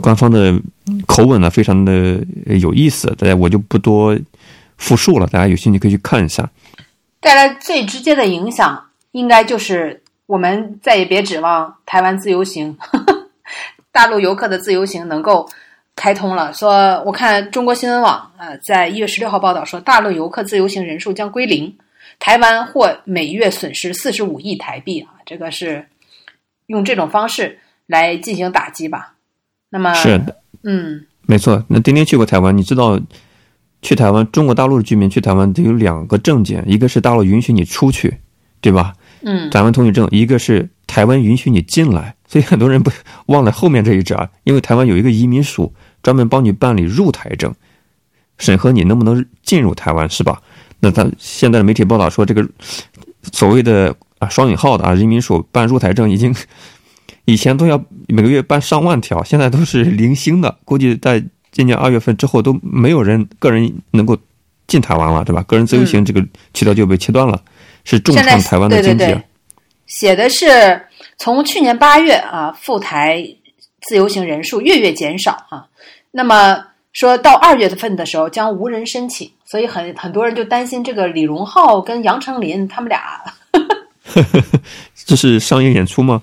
[0.00, 0.58] 官方的
[1.06, 2.18] 口吻呢，非常的
[2.60, 4.18] 有意思，大家我就不多
[4.78, 6.48] 复述了，大家有兴趣可以去看一下。
[7.20, 12.78] 带来最直接的影响，应该就是我们再也别指望台湾自由行，
[13.90, 15.48] 大陆游客的自由行能够
[15.96, 16.52] 开通了。
[16.52, 21.76] 说我看中国新闻网啊，在一月十六号报道说，大陆游客自由行人数将归零，
[22.18, 25.86] 台湾或每月损失四十五亿台币啊，这个是
[26.66, 29.14] 用这种方式来进行打击吧？
[29.70, 31.64] 那么是的，嗯，没错。
[31.68, 32.98] 那丁丁去过台湾，你知道？
[33.80, 38.18] 去台湾，中国大陆的居民去台湾得有两个证件，一个是大陆允许你出去，
[38.60, 38.92] 对吧？
[39.22, 42.16] 嗯，台湾通行证，一个是台湾允许你进来。
[42.26, 42.90] 所以很多人不
[43.26, 47.54] 忘了后面这一折，因为台湾有一个移民署专门帮你办理入台证，
[48.36, 50.42] 审核你能不能进入台湾，是吧？
[50.80, 52.46] 那他现在的媒体报道说，这个
[53.32, 56.34] 所谓的啊双引号的啊移民署办入台证，已经
[57.24, 61.24] 以前都要每个月办上万条，现在都是零星的，估计在。
[61.50, 64.16] 今年二月份之后都没有人个人能够
[64.66, 65.42] 进台湾了，对吧？
[65.44, 67.42] 个人自由行这个渠道就被切断了，
[67.84, 69.04] 是重创台湾的经济。
[69.86, 70.80] 写的是
[71.16, 73.24] 从去年八月啊赴台
[73.88, 75.64] 自由行人数月月减少啊，
[76.10, 83.00] 那么说到二月份的时候将无人申请，所以很很多人就担心这个李荣浩跟杨丞琳他们俩，
[85.06, 86.22] 这是商业演出吗？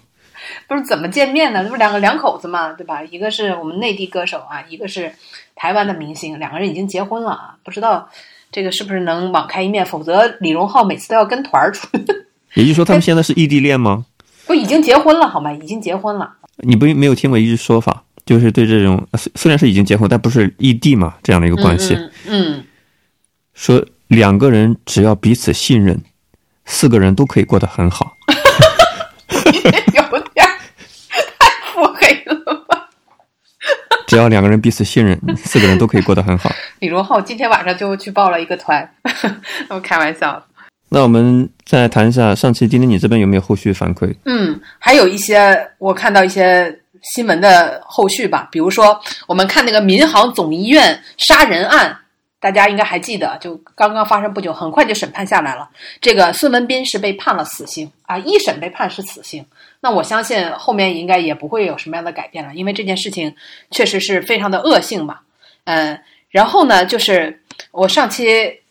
[0.68, 1.64] 不是怎么见面呢？
[1.64, 3.04] 这不两个两口子嘛，对吧？
[3.04, 5.12] 一个是我们内地歌手啊，一个是
[5.56, 8.10] 台湾的明星，两个人已经结婚了啊，不知道
[8.52, 9.86] 这个是不是能网开一面？
[9.86, 11.88] 否则李荣浩每次都要跟团儿出。
[12.56, 14.06] 也就是说，他们现在是异地恋吗？
[14.48, 15.52] 不，已经结婚了，好吗？
[15.52, 16.34] 已经结婚了。
[16.58, 21.98] 你不没有听过一句说法，就是对这种虽虽然是已经结婚，但不是异地嘛，这样的一个关系。
[22.26, 22.64] 嗯，
[23.54, 26.02] 说两个人只要彼此信任，
[26.66, 28.14] 四个人都可以过得很好。
[34.16, 36.50] 只要两个人彼此信任， 四个人都可以过得很好。
[36.80, 38.90] 李荣浩今天晚上就去报了一个团，
[39.68, 40.42] 我开玩笑。
[40.88, 44.16] 那我们再谈一下上期丁丁，你这边有没有后续反馈？
[44.24, 46.74] 嗯，还有一些我看到一些
[47.14, 48.98] 新闻的后续吧，比如说
[49.28, 51.98] 我们看那个民航总医院杀人案。
[52.38, 55.68] 大家应该还记得，就刚刚发生不久，很快就审判下来了。
[56.00, 59.44] 这个孙文斌是被判了死刑啊，一审被判是死刑。
[59.86, 63.36] 那我相信后面应该也不会有什么样的改变了，因为这件事情
[63.70, 65.20] 确实是非常的恶性嘛。
[65.66, 68.62] 嗯，然后呢，就是我上期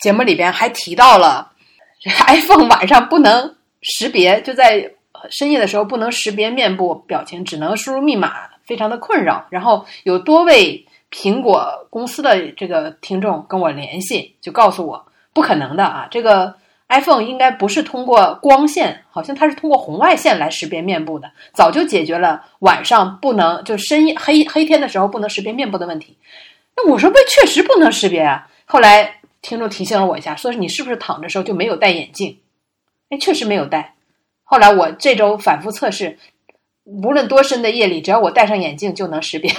[0.00, 1.52] 节目里边还提到了
[2.26, 4.90] iPhone 晚上不能识别，就在
[5.30, 8.32] 深夜的时候不能识别面部表情，只能输入密码，
[8.64, 9.46] 非常的困扰。
[9.50, 10.84] 然后有多位。
[11.08, 16.08] 苹果公司的这个听众跟我联系，就告诉我不可能的啊！
[16.10, 16.52] 这个
[16.88, 26.16] iPhone 应该不是通过光线，好像它是通过红外线来识别面部的，早就解决了晚上不能就深夜黑黑天的时候不能识别面部的问题。
[26.76, 28.48] 那我说不，确实不能识别啊。
[28.66, 32.38] 后来听众提醒了我一下，说你是不是躺着时候就没有戴眼镜？
[33.10, 33.94] 哎，确实没有戴。
[34.44, 36.18] 后来我这周反复测试，
[36.84, 39.52] 无论多深的夜里，只要我戴上眼镜就能识别。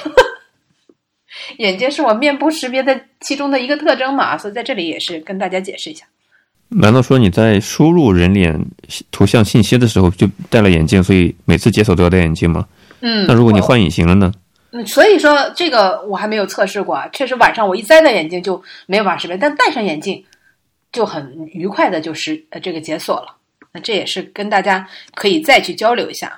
[1.57, 6.05] 眼睛是我面部识别的其中的一个特征嘛，所以在这里也是跟大家解释一下。
[6.69, 8.59] 难道说你在输入人脸
[9.11, 12.65] 图像信息的时候就戴了眼镜，所以每次解锁都要戴眼镜吗？
[13.01, 14.31] 嗯，那如果你换隐形了呢？
[14.71, 20.21] 嗯，所以说这个我还没有测试过，确实晚上我一摘掉眼镜就没有办法识别，但戴上眼镜
[20.91, 23.33] 就很愉快的就是呃这个解锁了。
[23.71, 26.37] 那这也是跟大家可以再去交流一下。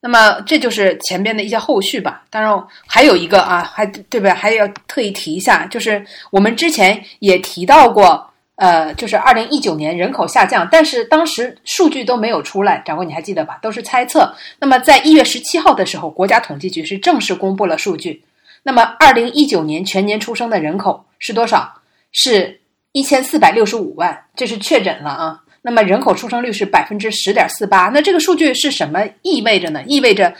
[0.00, 2.22] 那么这就是前边的一些后续吧。
[2.30, 4.30] 当然还有一个啊，还对不对？
[4.30, 8.29] 还要特意提一下，就是我们之前也提到过，
[8.60, 13.58] 呃，就是二零一九年人口下降，但是当时数据都没有出来，掌柜你还记得吧？
[13.62, 14.30] 都是猜测。
[14.58, 18.22] 那么在一月十七号的时候，国家统计局是正式公布了数据。
[18.62, 21.72] 那么二零一九年全年出生的人口是多少？
[22.12, 22.60] 是
[22.92, 25.40] 一千四百六十五万，这是确诊了啊。
[25.62, 29.82] 那么人口出生率是百分之十点四八，那这个数据是什么意味着呢？
[29.86, 30.34] 意味着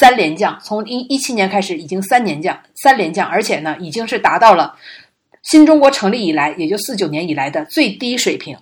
[0.00, 4.74] 三连降，从一一七年开始已经三年降，三连降，而且呢已经是达到了
[5.42, 8.56] 新中国成立以来，也就四九年以来的最低水平。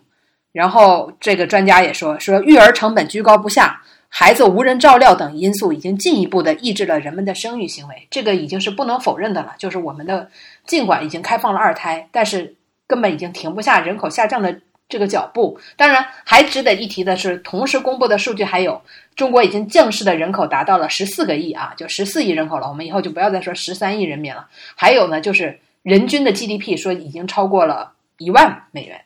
[0.52, 8.06] 然后这个专家也说，说育儿成本居高不下，孩子无人照料等因素，已经进一步的抑制了人们的生育行为。
[8.10, 10.28] 这个已经是不能否认的了，就是我们的
[10.66, 12.54] 尽管已经开放了二胎，但是
[12.86, 14.60] 根本已经停不下人口下降的。
[14.90, 18.80] 这个脚步，当然还值得一提的是，同时公布的数据还有，
[19.14, 22.66] 中国已经降世的人口达到了十四个亿啊，就十四亿人口了。
[22.66, 24.46] 我们以后就不要再说十三亿人民了。
[24.74, 29.00] 还有呢，就是人均的 GDP 说已经超过了一万美元，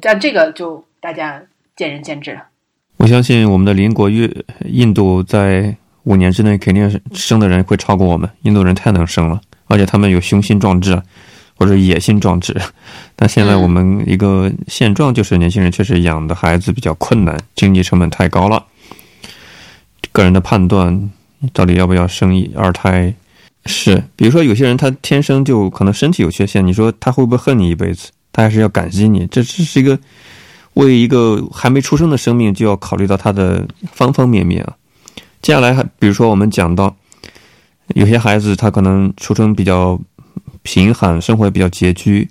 [0.00, 1.42] 但这个就大家
[1.76, 2.42] 见仁见智了。
[2.98, 8.28] 我相信我们的邻国印印度在五年之内肯定是生的人会超过我们。
[8.42, 11.02] 印度人太能生了，而且他们有雄心壮志。
[11.60, 12.56] 或者野心壮志，
[13.16, 18.64] 但现在我们一个现状就是年轻人确实养的孩子比较困难，经济成本太高了。
[20.12, 21.10] 个人的判断，
[21.52, 23.12] 到底要不要生一二胎？
[23.68, 28.10] 是，比如说有些人他天生就可能身体有缺陷，你说他会不会恨你一辈子？
[28.32, 29.26] 他还是要感激你？
[29.28, 29.96] 这这是一个
[30.74, 34.74] 为一个还没出生的生命就要考虑到他的方方面面啊。
[35.42, 36.96] 接下来还比如说我们讲到
[37.94, 39.96] 有些孩子他可能出生比较。
[40.64, 42.28] 贫寒，生活也比较拮据。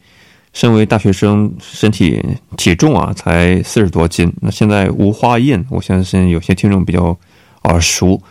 [0.53, 2.23] 身为大学生，身体
[2.55, 4.31] 体重啊才四十多斤。
[4.41, 7.17] 那现在无花宴，我相信有些听众比较
[7.63, 8.21] 耳熟。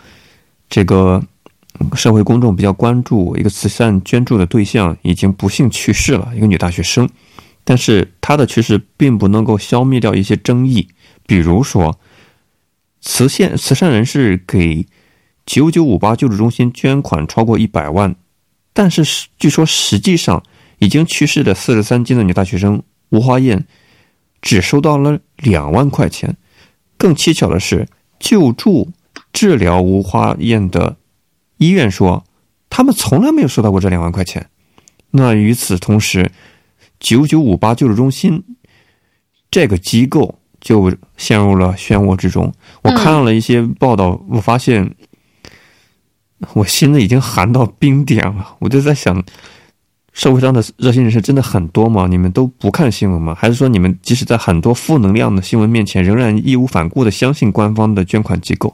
[0.69, 1.21] 这个
[1.95, 7.09] 社会公众比较关注一个慈善捐助的对象已经不幸去世了，一个女大学生。
[7.63, 10.87] 但是她的去世并不能够消灭掉一些争议，
[11.25, 11.99] 比如说，
[13.01, 14.85] 慈善慈善人士给
[15.45, 18.15] 九九五八救助中心捐款超过一百万。
[18.73, 20.43] 但是，据说实际上
[20.79, 23.65] 已经去世的四十三斤的女大学生吴花燕，
[24.41, 26.37] 只收到了两万块钱。
[26.97, 27.87] 更蹊跷的是，
[28.19, 28.91] 救助
[29.33, 30.95] 治疗吴花燕的
[31.57, 32.25] 医院说，
[32.69, 34.49] 他们从来没有收到过这两万块钱。
[35.11, 36.31] 那与此同时，
[36.99, 38.43] 九九五八救助中心
[39.51, 42.53] 这个机构就陷入了漩涡之中。
[42.81, 44.95] 我看了一些报道，我发现。
[46.53, 49.23] 我心里已经寒到冰点了，我就在想，
[50.13, 52.05] 社会上的热心人士真的很多吗？
[52.07, 53.33] 你们都不看新闻吗？
[53.33, 58.71] 还是说你们即使在很多负能量的新闻面前，仍然义无反顾的相信官方的捐款机构，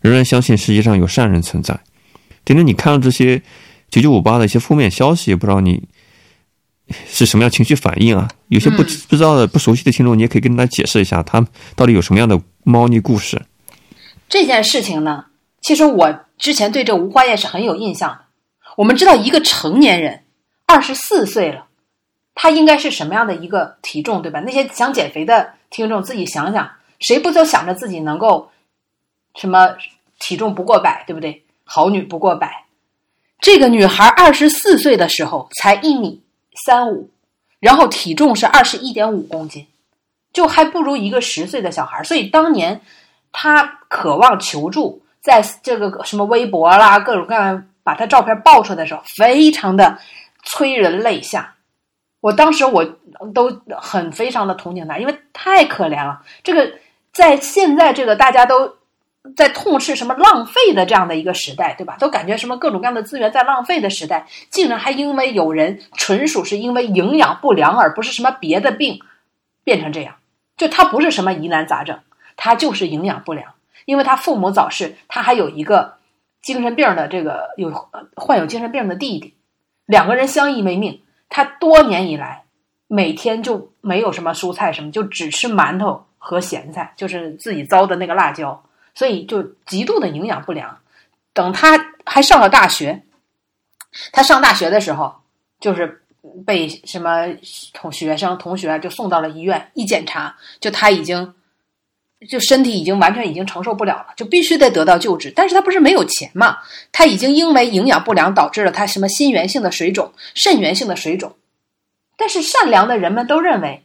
[0.00, 1.78] 仍然相信世界上有善人存在？
[2.44, 3.42] 丁丁，你看到这些
[3.90, 5.82] 九九五八的一些负面消息，不知道你
[7.06, 8.28] 是什么样情绪反应啊？
[8.48, 13.42] 有些不不知道的、不熟悉的听众，你也可以跟大家解释一下，他到底有什么样的猫腻故事？
[14.28, 15.26] 这件事情呢，
[15.60, 16.20] 其实我。
[16.38, 18.22] 之前对这无花燕是很有印象的。
[18.76, 20.24] 我们知道，一个成年人
[20.66, 21.66] 二十四岁了，
[22.34, 24.40] 他应该是什么样的一个体重，对吧？
[24.40, 28.50] 那些想减肥的听众自己想想，谁不都想着自己能够
[29.36, 29.76] 什么
[30.18, 31.44] 体重不过百，对不对？
[31.72, 32.64] 好女不过百。
[33.40, 36.22] 这个女孩二十四岁的时候才一米
[36.66, 37.08] 三五，
[37.60, 39.66] 然后体重是二十一点五公斤，
[40.34, 42.02] 就还不如一个十岁的小孩。
[42.04, 42.80] 所以当年
[43.32, 45.00] 她渴望求助。
[45.22, 49.96] 在这个什么微博啦，各种各样把他照片爆出来的时候，非常的
[50.42, 51.54] 催人泪下。
[52.20, 52.84] 我当时我
[53.32, 56.20] 都很非常的同情他，因为太可怜了。
[56.42, 56.72] 这个
[57.12, 58.74] 在现在这个大家都
[59.36, 61.96] 在痛斥什么浪费的这样的一个时代，对吧？
[61.98, 69.00] 都感觉什么各种各样的资源在浪费的时代，竟然还因为有人纯属是因为营养不良，而不是什么别的病
[69.62, 70.16] 变成这样。
[70.56, 72.00] 就他不是什么疑难杂症，
[72.36, 73.54] 他就是营养不良。
[73.84, 75.94] 因为他父母早逝，他还有一个
[76.40, 77.70] 精神病的这个有
[78.16, 79.34] 患有精神病的弟弟，
[79.86, 81.00] 两个人相依为命。
[81.28, 82.44] 他多年以来
[82.86, 88.62] 每天就没有什么蔬菜什么，就只吃馒头和咸菜，就是自己糟的那个辣椒。
[88.94, 90.78] 所以就极度的营养不良。
[91.32, 93.02] 等他还上了大学，
[94.12, 95.14] 他上大学的时候，
[95.60, 96.02] 就是
[96.44, 97.26] 被什么
[97.72, 101.34] 同学生同学就送到了医院，一检查就他已经
[102.28, 105.32] 就身体已经完全已经承受不了了，就必须得得到救治。
[105.34, 106.58] 但是他不是没有钱嘛？
[106.92, 111.34] 他已经因为营养不良导致了他什么心源性的水肿、肾源性的水肿。
[112.16, 113.82] 但是善良的人们都认为，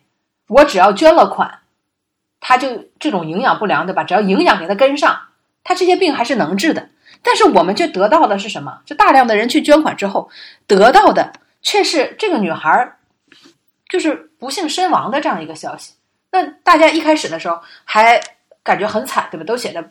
[0.47, 1.59] 我只要捐了款，
[2.47, 4.05] 他就这种营养不良对吧？
[4.05, 5.19] 只要营养给他跟上，
[5.65, 6.87] 他这些病还是能治的。
[7.21, 8.79] 但是我们却得到的是什么？
[8.85, 10.29] 就大量的人去捐款之后，
[10.65, 12.95] 得到的却是这个女孩
[13.89, 15.91] 就是不幸身亡的这样一个消息。
[16.31, 18.17] 那大家一开始的时候还
[18.63, 19.43] 感觉很惨，对吧？
[19.43, 19.83] 都写着，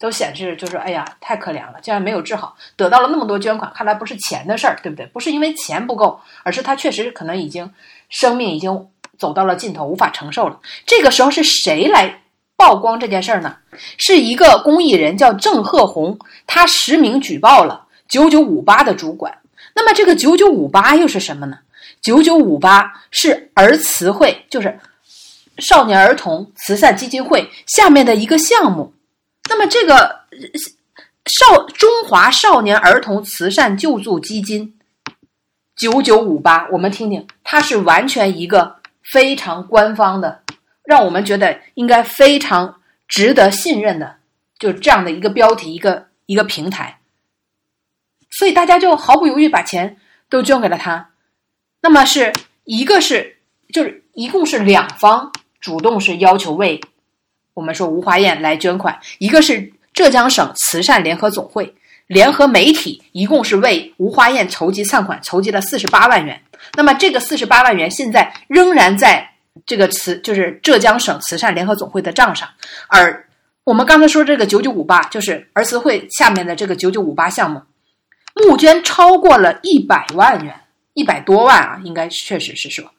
[0.00, 5.06] 都显示就是哎呀，太可怜了，竟然没有治好，得到了那么多捐款，看来不是钱的事儿，对不对？
[5.06, 7.72] 不是因为钱不够，而是他确实可能已经
[8.08, 8.88] 生命已经
[9.24, 10.60] 走到了尽头，无法承受了。
[10.84, 12.20] 这个时候是谁来？
[12.56, 13.56] 曝光这件事儿呢，
[13.96, 19.38] 是一个公益人叫郑鹤红，他实名举报了九九五八的主管。
[19.74, 21.58] 那么这个九九五八又是什么呢？
[22.02, 24.78] 九九五八是儿慈会，就是
[25.58, 28.92] 少年儿童慈善基金会下面的一个项目。
[29.48, 30.20] 那么这个
[31.26, 34.78] 少中华少年儿童慈善救助基金
[35.76, 38.76] 九九五八，我们听听，它是完全一个
[39.12, 40.42] 非常官方的。
[40.84, 44.16] 让我们觉得应该非常值得信任的，
[44.58, 46.98] 就这样的一个标题，一个一个平台，
[48.30, 49.96] 所以大家就毫不犹豫把钱
[50.28, 51.08] 都捐给了他。
[51.80, 52.34] 那么是
[52.64, 53.38] 一个是
[53.72, 56.78] 就是一共是两方主动是要求为
[57.54, 61.74] 我们说吴华燕来捐款，一个是浙江省慈善联合总会
[62.06, 66.42] 联合媒体，一共是为吴华燕筹集善款，筹集了四十八万元。
[66.72, 69.30] 那么这个四十八万元现在仍然在。
[69.66, 72.48] 这个慈就是浙江省慈善联合总会的账上，
[72.88, 73.28] 而
[73.62, 77.62] 我们刚才说这个九九五八就是儿慈会下面的这个九九五八项目，
[78.34, 80.62] 募捐超过了一百万元，
[80.92, 82.90] 一百多万啊，应该确实是说，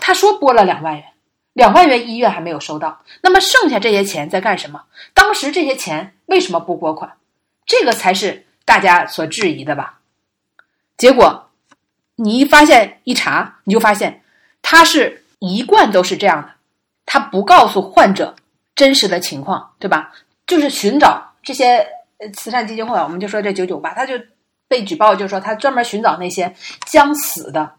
[0.00, 1.04] 他说拨了两万元，
[1.52, 4.82] 两万元医院还没有收到，那么剩下这些钱在干什么？
[5.14, 7.12] 当时这些钱为什么不拨款？
[7.64, 10.00] 这个才是大家所质疑的吧？
[10.96, 11.48] 结果
[12.16, 14.22] 你一发现一查，你就发现
[14.62, 15.20] 他是。
[15.40, 16.48] 一贯都是这样的，
[17.04, 18.34] 他不告诉患者
[18.74, 20.10] 真实的情况，对吧？
[20.46, 21.86] 就是寻找这些
[22.16, 24.14] 呃慈善基金会，我们就说这九九八，他就
[24.68, 26.54] 被举报，就是说他专门寻找那些
[26.86, 27.72] 将死的，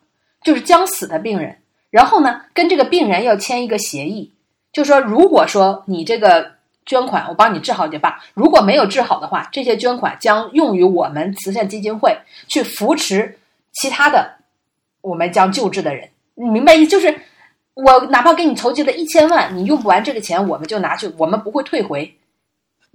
[0.44, 1.58] 就是将死的病人，
[1.90, 4.32] 然后呢，跟这个病人要签一个协议，
[4.72, 6.52] 就说如果说你这个
[6.86, 12.16] 捐款我帮你治好就罢，如果没有治好的话，这些捐款将用于我们慈善基金会
[12.48, 13.40] 去扶持
[13.76, 14.36] 其他的
[15.02, 16.90] 我们将救治的人，你明白意思？
[16.90, 17.18] 就是。
[17.76, 22.18] 我哪怕给你筹集了一千万，你用不完这个钱，我们就拿去，我们不会退回，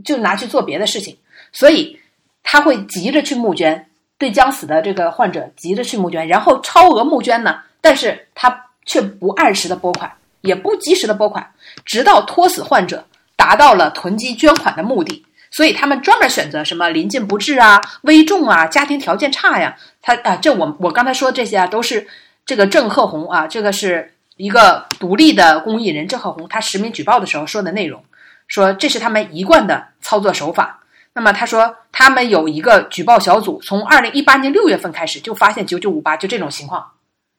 [0.02, 1.14] 就拿去做别的事情。
[1.52, 2.00] 所以
[2.42, 10.10] 他会急着去募捐，对将死的这个患者急着去募捐，然后超额募捐呢，但是他却不按时的拨款，
[10.40, 11.46] 也不及时的拨款，
[11.84, 13.04] 直到拖死患者
[13.36, 15.22] 达到了囤积捐款的目的。
[15.51, 22.07] 所以他们专门选择什么临近不治啊、危重啊、家庭条件差呀，他啊，这我我刚才说这些啊，都是
[22.46, 24.14] 这个郑鹤红啊，这个是。
[24.36, 28.03] 一个独立的公益人郑鹤红，他实名举报的时候说的内容，
[28.48, 30.82] 说这是他们一贯的操作手法。
[31.12, 36.90] 那么他说，他们有一个举报小组，从二零一八年六月份开始就发现九九五八就这种情况，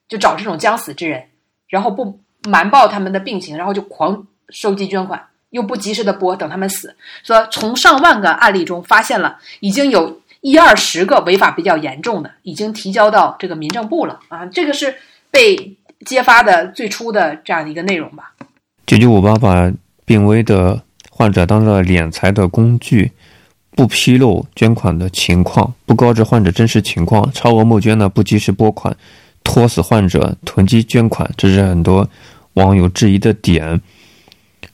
[0.07, 1.23] 就找这种将死之人，
[1.67, 5.19] 然后不瞒报他们的病情，然后就狂收集捐款，
[5.51, 6.93] 又不及时的拨，等他们死。
[7.23, 14.45] 说从上万个案例中发现了，已经有一二十个违法比较严重的，已经提交到这个民政部了啊。
[14.47, 14.93] 这个是
[15.29, 15.77] 被。
[16.03, 18.33] 揭发的最初的这样的一个内容吧。
[18.87, 19.71] 九九五八把
[20.03, 20.81] 病危的
[21.11, 23.11] 患者当做敛财的工具，
[23.75, 28.97] 不披露捐款的情况，不告知患者真实情况，超额募捐呢，不及时拨款，
[29.43, 32.09] 拖死患者，囤积捐款，这是很多
[32.53, 33.79] 网友质疑的点。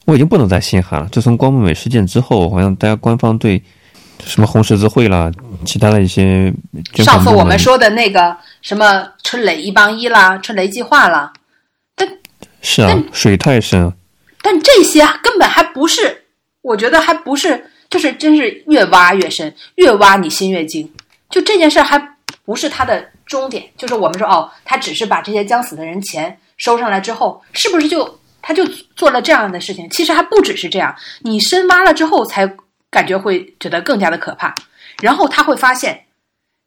[0.07, 1.07] 我已经不能再心寒了。
[1.11, 3.61] 自从光目美事件之后，好像大家官方对。
[4.25, 5.31] 什么红十字会啦，
[5.63, 6.51] 其他的一些。
[6.95, 11.31] 上次我们说的那个什么春雷一帮一啦，春雷计划啦，
[11.95, 12.09] 但
[12.59, 13.93] 是啊，水太深。
[14.41, 16.23] 但这些根本还不是，
[16.63, 20.91] 我觉得还不是，就是真是越挖越深，越挖你心越惊。
[21.29, 22.01] 就这件事还
[22.43, 29.89] 不是他的终点，就是我们说哦，他只是把这些将死的人钱收上来之后，是不是就他就做了这样的事情？
[29.89, 32.49] 其实还不只是这样，你深挖了之后才。
[32.89, 34.55] 感觉会觉得更加的可怕，
[35.01, 36.05] 然后他会发现，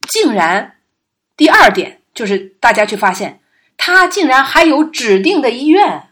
[0.06, 0.70] 竟然
[1.34, 3.40] 第二点就是大家去发现，
[3.78, 6.08] 他竟然还有指定的医院，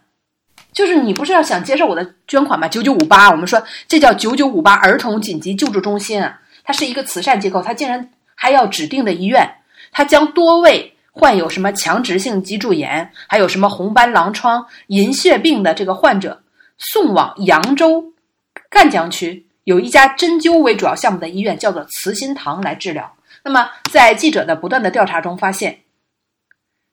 [0.73, 2.66] 就是你不是要想接受我的捐款吗？
[2.66, 9.47] 九九五八，我们说这叫九九五八儿童紧急救助中心啊，它是一个慈善机构，它竟然还要指定的医院，
[9.93, 16.43] 它将多位患有什么强直性脊柱炎，还有什么红斑狼疮、银屑病的这个患者
[16.79, 18.12] 送往扬州
[18.71, 23.12] 赣江区有一家针灸为主要项目的医院，叫做慈心堂来治疗。
[23.43, 25.81] 那么在记者的不断的调查中发现，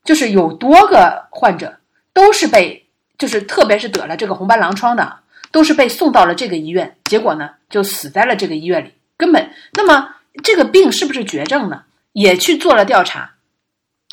[0.03, 1.77] 就是有多个患者
[2.11, 2.81] 都是被。
[3.17, 5.19] 就是特别是得了这个红斑狼疮的，
[5.49, 8.91] 都是被送到了这个医院，结果呢就死在了这个医院里。
[9.15, 11.83] 根本，那么这个病是不是绝症呢？
[12.11, 13.34] 也去做了调查，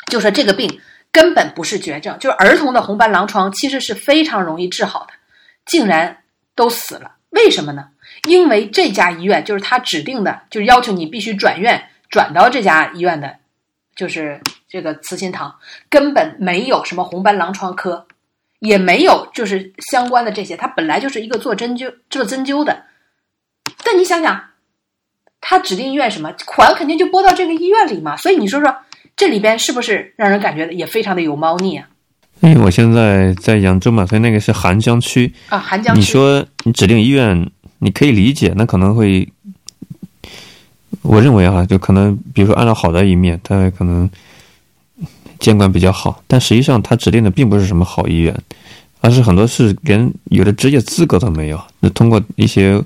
[0.07, 0.79] 就说这个病
[1.11, 5.13] 根本不是绝症，就是儿童的红斑狼疮其实是非常容易治好的，
[5.65, 6.17] 竟然
[6.55, 7.11] 都死了。
[7.29, 7.87] 为什么呢？
[8.27, 13.35] 因为这家医院就是他指定的，就是要求你必须转院转到这家医院的，
[13.95, 14.39] 就是
[14.69, 15.55] 这个慈心堂，
[15.89, 18.05] 根本没有什么红斑狼疮科。
[18.59, 22.85] 也没有，就是相关的这些，他本来就是一个做针灸、做针灸的。
[23.83, 24.41] 但你想想，
[25.41, 28.15] 他指定医院什么款，肯定就拨到这个医院里嘛。
[28.15, 28.73] 所以你说说，
[29.15, 31.87] 这里边是不是让人感觉也非常的有猫腻啊？
[32.41, 35.63] 因为我现在在扬州嘛，所以那个是邗江区啊。
[35.67, 37.49] 邗江区，你说你指定医院，
[37.79, 39.27] 你可以理解，那可能会，
[41.01, 44.09] 我认为啊，就可能，比如说按照好的一面，它可能。
[45.39, 48.33] 监管比较好，但实际上它指定的并不是什么好医院，
[49.01, 51.61] 而是很多是连有的职业资格都没有。
[51.81, 52.81] 那通过一些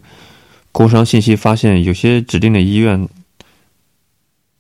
[0.71, 3.07] 工商信息发现，有些指定的医院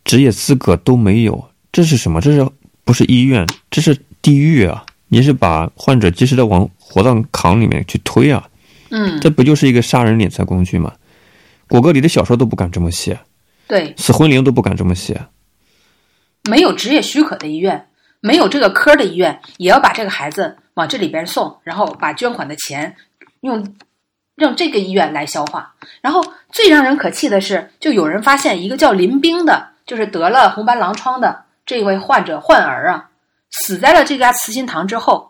[0.03, 2.19] 职业资格都没有，这是什么？
[2.19, 2.43] 这是
[2.83, 3.45] 不是医院？
[3.69, 4.83] 这是地狱啊！
[5.09, 8.43] 你是把患者及时的往火葬场里面去推啊！
[8.89, 10.91] 嗯，这不就是一个杀人敛财工具吗？
[11.67, 13.19] 果戈里的小说都不敢这么写，
[13.67, 15.21] 对，死魂灵都不敢这么写。
[16.49, 17.89] 没有职业许可的医院，
[18.21, 22.95] 没有这个科的医院，也要把这个孩子往这里边送，然后把捐款的钱
[23.41, 23.75] 用
[24.33, 25.75] 让这个医院来消化。
[26.01, 33.09] 然后最让人可气的是，就有人发现一个叫林冰的，就是得了红斑狼疮的这位患者患儿啊，
[33.51, 35.29] 死在了这家慈心堂之后，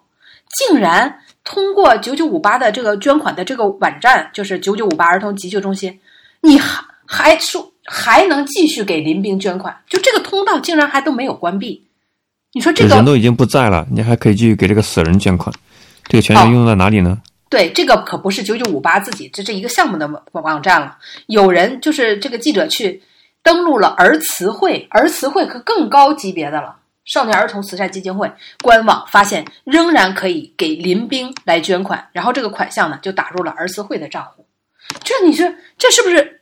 [0.56, 6.00] 竟然通过九九五八的这个捐款的这个网站，就是九九五八儿童急救中心，
[6.40, 7.70] 你还还说。
[7.90, 11.82] 还能继续给林兵捐款，就这个通道竟然还都没有关闭。
[12.52, 15.56] 你说这个人都已经不在了，你还可以继续给这个死人捐款，
[16.10, 17.18] 这个钱要用在哪里呢？
[17.50, 20.98] 对，这个可不是九九五八自己，这是一个项目的网网站了。
[21.28, 23.02] 有人就是这个记者去
[23.48, 26.76] 登录了儿慈会，儿慈会可更高级别的了，
[27.06, 28.30] 少年儿童慈善基金会
[28.62, 34.46] 官网发现仍然可以给林兵来捐款，然后这个款项呢就打入了儿慈会的账户。
[35.02, 36.42] 这你说这是不是？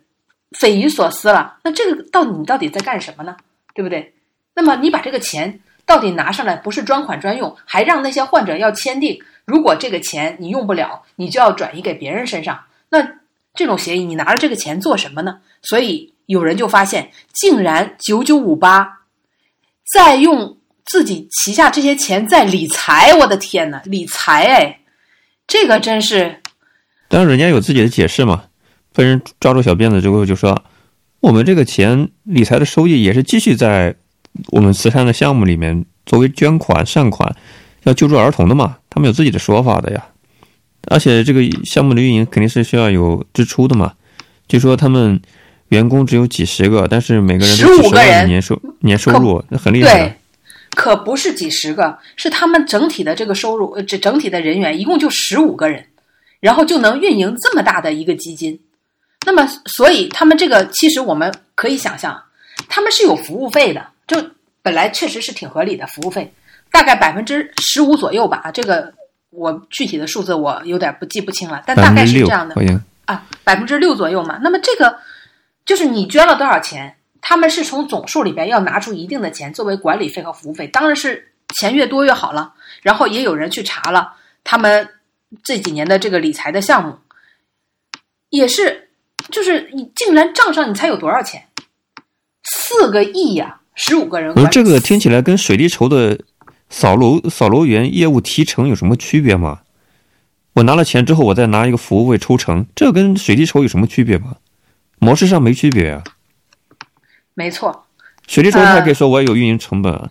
[0.58, 3.38] 匪夷所思了，那这个到底你到底在干什么呢？
[3.76, 4.16] 对不对？
[4.56, 12.64] 那么你把这个钱到底拿上来，不是专款专用，还让那些患者要签订，如果这个钱你用不了，你就要转移给别人身上。
[12.90, 13.08] 那
[13.54, 15.40] 这种协议，你拿着这个钱做什么呢？
[15.66, 18.88] 所以有人就发现，竟然九九五八
[19.94, 23.14] 在用自己旗下这些钱在理财。
[23.16, 24.80] 我的天呐，理财哎，
[25.46, 26.42] 这个真是。
[27.08, 28.46] 当然，人家有自己的解释嘛。
[28.94, 30.64] 被人抓住小辫子之后，就说
[31.20, 33.94] ：“我们这个钱理财的收益也是继续在
[34.52, 37.36] 我们慈善的项目里面作为捐款善款，
[37.84, 38.78] 要救助儿童的嘛。
[38.90, 40.08] 他们有自己的说法的呀。
[40.88, 43.94] 而且这个项目的运营肯定是需要有支出的嘛。
[44.48, 45.22] 据说他们
[45.70, 49.94] 员工只有几十个，但是每个人都几十万的年收年收入，那很厉害。
[49.94, 50.14] 对，
[50.72, 55.86] 可不是几十个，是他们整体的这个收入，呃，这整体的人员一共就十五个人，
[56.40, 58.60] 然后就能运营这么大的一个基金。”
[59.26, 62.22] 那么，所以他们这个其实我们可以想象，
[62.70, 64.24] 他们是有服务费的，就
[64.62, 66.32] 本来确实是挺合理的服务费，
[66.72, 68.52] 大概百分之十五左右吧。
[68.54, 68.94] 这个
[69.32, 72.56] 我具体的数字我有点不记不清了，但大概是这样的
[73.06, 74.40] 啊，百分之六左右嘛。
[74.44, 74.96] 那么这个
[75.66, 82.54] 就是你捐了多少钱，他们是从总数里边要拿出一定的钱作为管理费和服务费，当然是钱越多越好了。
[82.82, 84.14] 然后也有人去查了
[84.44, 84.88] 他们
[85.44, 86.98] 这几年的这个理财的项目，
[88.30, 88.84] 也是。
[89.32, 91.48] 就是你竟然账上你猜有多少钱？
[92.44, 93.60] 四个亿呀！
[93.74, 94.32] 十五个人。
[94.38, 96.20] 而这个听起来跟水滴筹的
[96.70, 99.62] 扫楼扫楼员业务提成有什么区别吗？
[100.54, 104.36] 我拿了钱之后，我再拿一个服务费抽成，这跟水滴筹有什么区别吗？
[105.00, 106.04] 模式上没区别啊。
[107.34, 107.86] 没错，
[108.28, 110.10] 水滴筹他可以说我也有运营成本，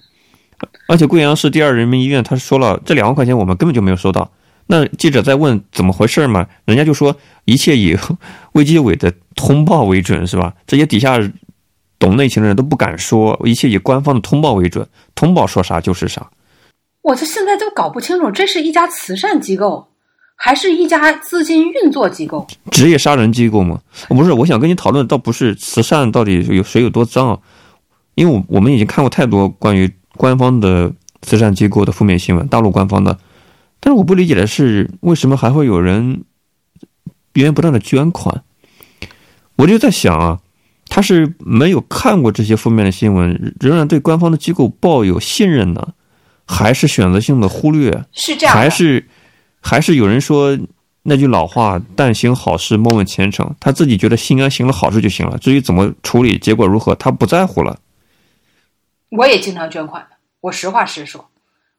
[0.88, 4.30] 而且贵阳市第二人民医院他说了，这两万块钱我们根本就没有收到。
[4.66, 6.46] 那记者在问怎么回事嘛？
[6.64, 7.96] 人家就说一切以
[8.52, 10.54] 卫计委的通报为准，是吧？
[10.66, 11.18] 这些底下
[11.98, 16.30] 懂内情的人都不敢说，一切以官方的通报为准，通报说啥就是啥。
[17.02, 19.93] 我这现在都搞不清楚，这是一家慈善机构，
[20.36, 22.46] 还是一家资金运作机构？
[22.70, 23.80] 职业杀人机构吗？
[24.08, 27.38] 不是，我想跟你讨论，倒不是慈善到底有谁有多脏啊，
[28.14, 33.18] 因为我我们已经看过太多关于官方的慈善机构的负面新闻，大陆官方的。
[33.80, 36.24] 但是我不理解的是，为什么还会有人
[37.34, 38.42] 源源不断的捐款？
[39.56, 40.40] 我就在想啊，
[40.88, 45.94] 他是没有看过这些负面的新闻，仍然对官方的机构抱有信任呢，
[46.44, 48.04] 还是选择性的忽略？
[48.12, 49.06] 是这样的，还是
[49.64, 50.56] 还是有人说
[51.02, 57.78] 那句老话“但行好事，莫问前程”，他自己觉得心安，行了好事就行了，至于怎么处理，结果如何，他不在乎了。
[59.10, 60.06] 我也经常捐款，
[60.40, 61.28] 我实话实说。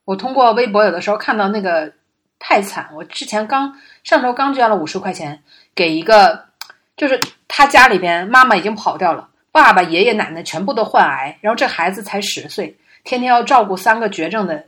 [0.04, 1.94] 我通过微博有的时候看到那个
[2.40, 3.74] 太惨，我之前刚
[4.04, 6.46] 上周刚捐了五十块钱给一个，
[6.98, 14.64] 就是他家里边妈妈已经跑掉了，爸爸爷爷奶奶全部都患癌，然后这孩子才十岁，天天要照顾三个绝症的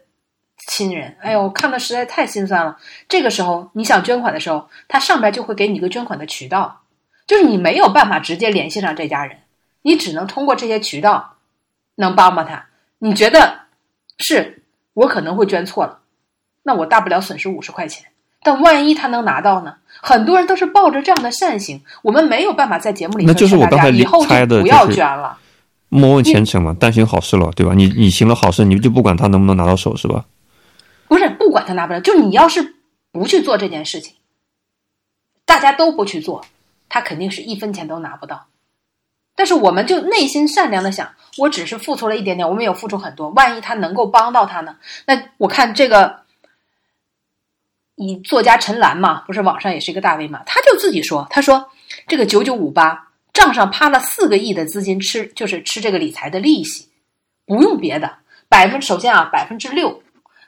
[0.65, 2.77] 亲人，哎呦，我看的实在太心酸了。
[3.07, 6.81] 这个时候你想捐款的时候，他上边就会给你一个捐款的渠道，
[7.27, 9.37] 就是你没有办法直接联系上这家人，
[9.83, 11.35] 你只能通过这些渠道
[11.95, 12.65] 能帮帮他。
[12.99, 13.59] 你觉得
[14.17, 14.63] 是？
[14.93, 15.99] 我可能会捐错了，
[16.63, 18.07] 那我大不了损失五十块钱。
[18.41, 19.75] 但万一他能拿到呢？
[20.01, 25.37] 很多人都是抱着这样的善行，我们没有办法在节目里那就是我刚才以后猜的，不要捐了。
[25.89, 27.73] 莫问前程嘛，但行好事了，对吧？
[27.75, 30.25] 你你行了好事，你就不管他能不能拿到手，是吧？
[31.57, 32.75] 管他拿不了，就你要是
[33.11, 34.13] 不去做这件事情，
[35.43, 36.45] 大家都不去做，
[36.87, 38.45] 他肯定是一分钱都拿不到。
[39.35, 43.29] 但是我们就内心善良的想，我只是付出了一点点，我没有付出很多。
[43.29, 44.77] 万一他能够帮到他呢？
[45.07, 46.19] 那我看这个，
[47.95, 51.71] 以作家陈岚嘛，不是网上也是一个大 V 嘛，他就自己说，他说
[52.07, 56.87] 这个九九五八账上趴了四个亿的资金，吃就是吃这个理财的利息，
[57.45, 58.17] 不用别的，
[58.49, 60.01] 百分首先啊百分之六，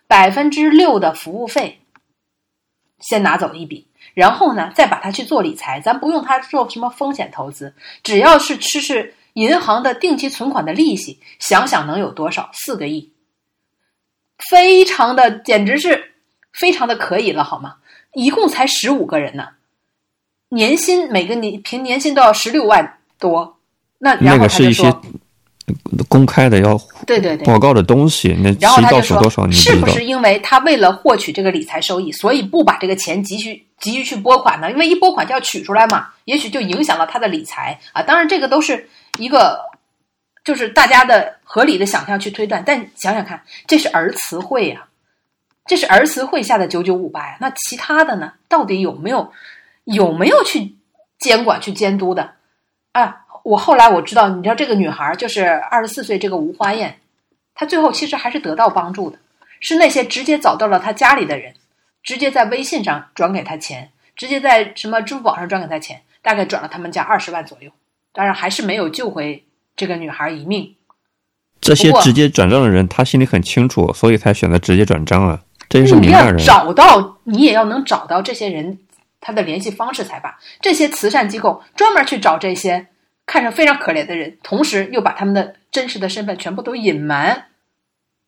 [0.10, 1.80] 百分之六的服务费，
[3.00, 3.88] 先拿走一笔。
[4.16, 12.50] 然后呢，再把它去做理财，咱不用它做什么风险投资，只要是吃吃银行的定期存款的利息，想想能有多少？
[12.54, 13.14] 四个亿，
[14.50, 16.16] 非常的，简直是
[16.54, 17.76] 非常的可以了，好吗？
[18.14, 19.50] 一共才十五个人呢，
[20.50, 23.60] 年薪每个年平年薪都要十六万多，
[24.00, 25.02] 那然后他就说。
[26.08, 34.70] 公开的要对对对报告的东西，那谁到手多少你是不是因为他为了获取这个理财收益，所以不把这个钱急需急于去拨款呢？
[34.72, 38.02] 因为一拨款就要取出来嘛，也许就影响了他的理财啊。
[38.02, 39.60] 当然，这个都是一个
[40.44, 42.64] 就是大家的合理的想象去推断。
[42.66, 44.86] 但想想看，这是儿慈会呀，
[45.66, 47.38] 这是儿慈会下的九九五八呀。
[47.40, 48.34] 那其他的呢？
[48.48, 49.32] 到底有没有
[49.86, 50.76] 有没有去
[51.20, 52.32] 监管去监督的
[52.92, 53.16] 啊？
[53.50, 57.00] 我后来我知道，你知道这个女孩就是二十四岁这个吴花艳，
[57.56, 59.18] 她最后其实还是得到帮助的，
[59.60, 61.52] 是那些直接找到了她家里的人，
[62.04, 67.72] 直接在微信上转给她钱，直接在什么支付宝上转给她钱，大概转了他们家二十万左右，
[68.14, 69.44] 当然还是没有救回
[69.76, 70.76] 这个女孩一命。
[71.60, 75.42] 这些直接转账的人，他心里很清楚，所以才选择直接转账了。
[75.68, 76.38] 这是明白人。
[76.38, 78.78] 找到你也要能找到这些人
[79.20, 80.38] 他的联系方式才罢。
[80.62, 82.86] 这些慈善机构专门去找这些。
[83.30, 87.46] 看着非常可怜的人，同时又把他们的真实的身份全部都隐瞒，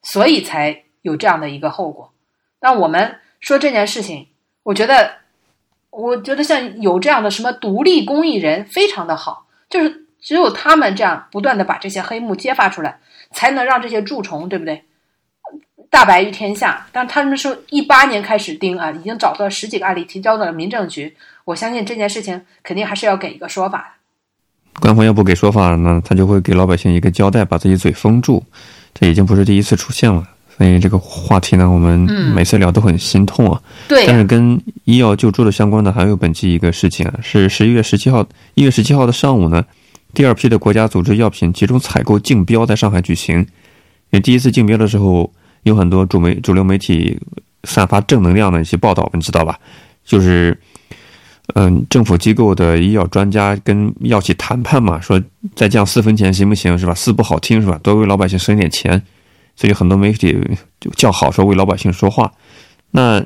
[0.03, 2.13] 所以才有这样的一个后果。
[2.59, 4.27] 那我们说这件事情，
[4.61, 5.11] 我觉得，
[5.89, 12.99] 我觉得像有这样的什么独立公益人非常的好，就是只有他们这样不断的把这些黑幕揭发出来，
[13.31, 14.85] 才能让这些蛀虫，对不对？
[15.89, 16.85] 大白于天下。
[16.91, 21.17] 但他们说一八年开始盯啊，已经找到十几个案例，提交到了民政局。
[21.43, 24.00] 我相信这件事情肯定还是要给一个说法的。
[24.79, 28.43] 官方要不给说法呢，他就会给老百姓一个交代，把自己嘴封住。
[28.93, 31.99] 这已经不是第一次出现了，所以这个话题呢，我们
[32.35, 33.61] 每次聊都很心痛啊。
[33.87, 34.05] 对。
[34.07, 39.63] 但是跟医药救助的相关的还有本期一个事情啊，是十一月十七号，一月十七号的上午呢，
[40.13, 43.37] 第二批的国家组织药品集中采购竞标在上海举行。
[43.39, 43.47] 因
[44.17, 45.31] 为第一次竞标的时候，
[45.63, 47.19] 有很多主媒主流媒体
[47.65, 49.59] 散发正能量的一些报道，你知道吧？
[50.03, 50.57] 就是。
[51.55, 55.21] 嗯，政府机构的医药专家跟药企谈判嘛，说
[55.55, 56.77] 再降四分钱行不行？
[56.77, 56.93] 是吧？
[56.93, 57.79] 四不好听是吧？
[57.83, 59.01] 多为老百姓省点钱，
[59.55, 60.37] 所以很多媒体
[60.79, 62.31] 就叫好说为老百姓说话。
[62.91, 63.23] 那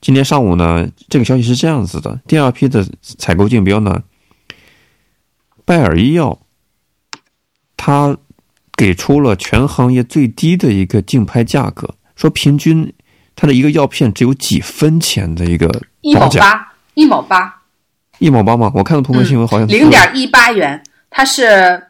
[0.00, 4.02] 今天上午呢，这个消息是这样子的：第二批的采购竞标呢，
[5.64, 6.38] 拜耳医药，
[7.76, 8.16] 它
[8.76, 12.92] 给出了全行业最低的一个竞拍价格，说平均
[13.36, 15.68] 它的一个药片只有几分钱的一个
[16.14, 16.66] 报价。
[17.00, 17.62] 一毛八，
[18.18, 18.70] 一毛八吗？
[18.74, 21.82] 我看到澎湃新闻好像零点一八元，它是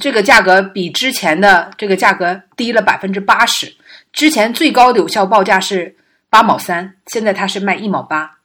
[0.00, 3.72] 这个价格比之前的这个价格低了百分之八十。
[4.12, 5.94] 之前最高的有效报价是
[6.28, 8.38] 八毛三，现在它是卖一毛八。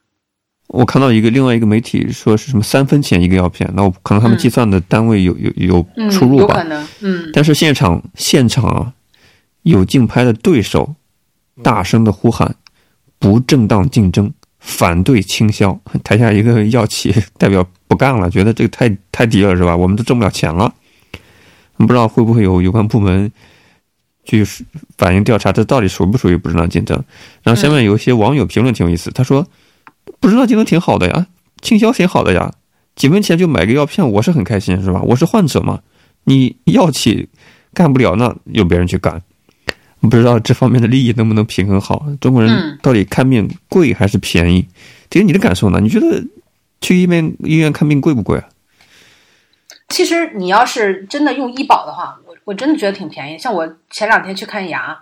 [0.68, 6.54] 我看到一个另外一个媒体说是什么三分钱一个药片，那我可能他们计算的单位有有有出入吧？
[6.54, 7.30] 有可能，嗯。
[7.32, 8.92] 但是现场现场啊，
[9.62, 10.94] 有竞拍的对手
[11.64, 12.54] 大声的呼喊
[13.18, 15.76] 不正当竞争，反对倾销。
[16.04, 19.76] 台下一个药企 代表不干了，觉得这个太太低了，是吧？
[19.76, 20.72] 我们都挣不了钱了。
[21.76, 23.32] 不知道会不会有有关部门
[24.24, 24.44] 去
[24.96, 27.02] 反映调查，这到底属不属于不正当竞争？
[27.42, 29.46] 然后下面有一些网友评论挺有意思，他说。
[30.18, 31.26] 不知道竞争挺好的呀，
[31.62, 32.52] 倾销挺好的呀，
[32.96, 35.00] 几分钱就买个药片，我是很开心，是吧？
[35.02, 35.80] 我是患者嘛，
[36.24, 37.28] 你药企
[37.72, 39.22] 干不了，那由别人去干。
[40.08, 42.06] 不知道这方面的利益能不能平衡好？
[42.20, 44.66] 中国人到底看病贵还是便宜？
[45.10, 45.80] 其实你的感受呢？
[45.80, 46.24] 你觉得
[46.80, 48.48] 去医院医院看病贵不贵啊？
[49.88, 53.38] 其实你要是真的用医保的话，我我真的觉得挺便宜。
[53.38, 54.96] 像我前两天去看牙，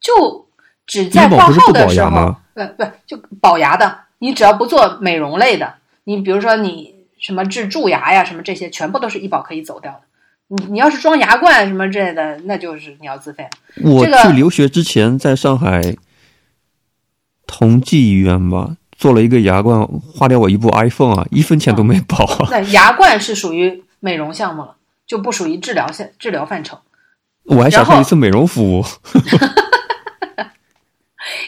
[0.00, 0.48] 就
[0.86, 4.00] 只在挂号的时候，呃，不就保牙的。
[4.18, 5.74] 你只要不做美容类的，
[6.04, 10.00] 你比如说你什么治蛀牙呀，什么这些，全部都是医保可以走掉的。
[10.48, 13.48] 你你要是装牙冠什么之类的，那就是你要自费。
[13.82, 15.96] 我去留学之前，在上海
[17.46, 22.46] 同济医院吧，做了一个牙冠，花掉我一部 iPhone 啊，一分钱都没保。
[22.50, 24.76] 那牙冠是属于美容项目了，
[25.06, 26.78] 就不属于治疗项治疗范畴。
[27.44, 28.84] 我还享受一次美容服务。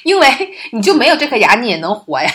[0.03, 0.29] 因为
[0.73, 2.29] 你就没有这颗牙，你也能活呀。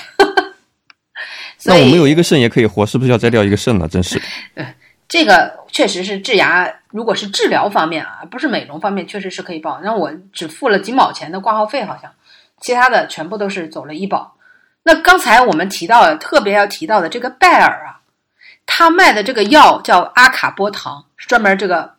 [1.65, 3.87] 那我们有一个肾也可以活，是不是要摘掉一个肾了？
[3.87, 4.21] 真是。
[4.53, 4.65] 对，
[5.07, 9.81] 这个确实是治牙，如果是治疗方面啊，不是美容方面，确实是可以报。
[9.81, 12.13] 那我只付了几毛钱的挂号费，好像，
[12.61, 14.37] 其他的全部都是走了医保。
[14.83, 18.01] 那刚才我们提到特别要提到的这个拜耳啊，
[18.65, 21.95] 他卖的这个药叫阿卡波糖，是专门这个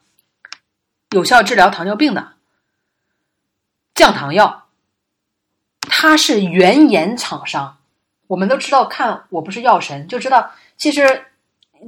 [1.11, 2.29] 有效治疗糖尿病的
[3.95, 4.62] 降糖药。
[5.81, 7.77] 它是原研厂商，
[8.27, 11.27] 我们都知道，看我不是药神就知道，其实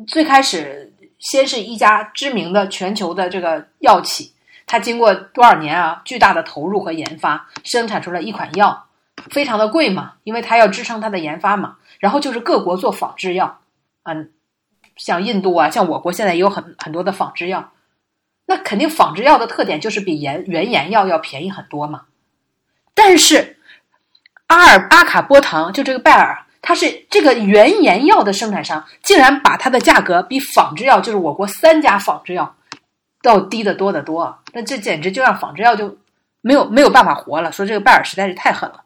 [0.06, 0.85] 最开始
[1.18, 4.32] 先是一家知名的全球的这个药企，
[4.66, 8.86] 它经过多少年啊巨大的投入和研发，生产出了一款药，
[9.30, 11.76] 非常的贵嘛，因为它要支撑它的研发嘛。
[11.98, 13.60] 然后就是各国做仿制药，
[14.04, 14.30] 嗯，
[14.96, 17.72] 像印度啊，像我国现在也有很很多的仿制药，
[18.46, 22.02] 那肯定仿制药的特点就是比原原研药要便宜很多嘛，
[22.94, 23.54] 但是。
[24.48, 32.56] 阿尔阿卡波糖就这个拜耳，它是这个原研药的生产商，竟然把它的价格比仿制药，就是我国三家仿制药，
[33.22, 34.38] 要低得多得多。
[34.52, 35.96] 那这简直就让仿制药就
[36.40, 37.52] 没有没有办法活了。
[37.52, 38.82] 说这个拜耳实在是太狠了，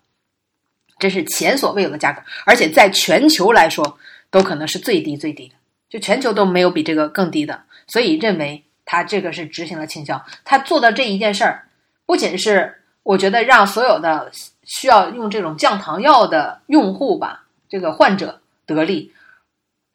[0.98, 3.98] 这是前所未有的价格，而且在全球来说
[4.30, 5.54] 都可能是最低最低的，
[5.88, 7.62] 就全球都没有比这个更低的。
[7.86, 11.66] 所以认为他这个是执行了倾销，他做的这一件事儿，
[12.06, 14.30] 不仅是我觉得让所有的。
[14.66, 19.12] 需要用这种降糖药的用户吧，这个患者得利，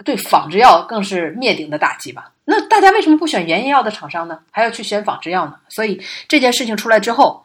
[0.05, 2.32] 对仿制药更是灭顶的打击吧。
[2.45, 4.39] 那大家为什么不选原研药的厂商呢？
[4.49, 5.55] 还要去选仿制药呢？
[5.67, 7.43] 所以这件事情出来之后，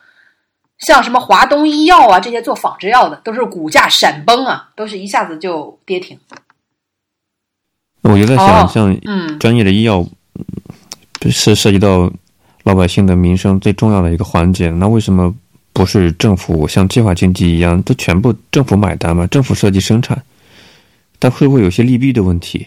[0.79, 6.17] 像什么华东医药啊这些做仿制药的，都是股价闪崩啊，都是一下子就跌停。
[8.03, 10.07] 我就在想，像嗯，专业的医药
[11.29, 12.11] 是涉及到
[12.63, 15.35] 老百姓的民生最重要的一个环节，那为什么？
[15.73, 19.27] 不是政府像计划经济一样，都全部政府买单吗？
[19.29, 20.21] 政府设计生产，
[21.19, 22.67] 但会不会有些利弊的问题？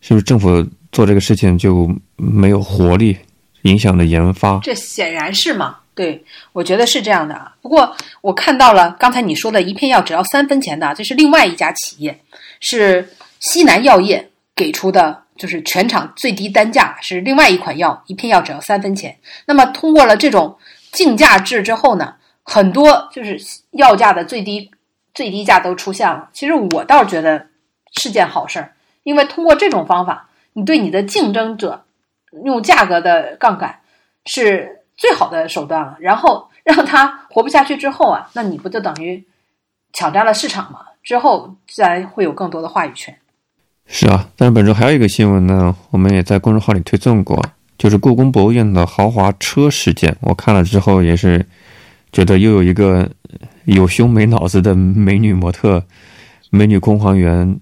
[0.00, 3.16] 是不是政府做这个事情就没有活力，
[3.62, 4.60] 影响了研发？
[4.62, 5.78] 这显然是嘛？
[5.94, 7.52] 对，我觉得是这样的啊。
[7.60, 12.16] 不过我看到了刚才你说的一片药只要三分钱的，这是另外一家企业，
[12.60, 13.06] 是
[13.40, 19.16] 西南药业给出的，就是全场最低单价是另外一款药，一片药只要三分钱。
[19.44, 20.56] 那么通过了这种。
[20.96, 23.38] 竞价制之后呢，很多就是
[23.72, 24.70] 药价的最低
[25.12, 26.30] 最低价都出现了。
[26.32, 27.46] 其实我倒是觉得
[28.00, 28.72] 是件好事儿，
[29.02, 31.84] 因为通过这种方法，你对你的竞争者
[32.44, 33.78] 用价格的杠杆
[34.24, 35.98] 是最好的手段了。
[36.00, 39.22] 然后让他活不下去之后啊，那你不就等于
[39.92, 40.80] 抢占了市场吗？
[41.02, 43.14] 之后自然会有更多的话语权。
[43.86, 47.40] 是啊，但是本周还有一个新闻呢，我们也在公众号里推送过。
[47.78, 51.44] 就是故宫博物院的豪华车事件，我看了之后也是
[52.10, 53.10] 觉得又有一个
[53.64, 55.84] 有胸没脑子的美女模特、
[56.48, 57.60] 美女空皇员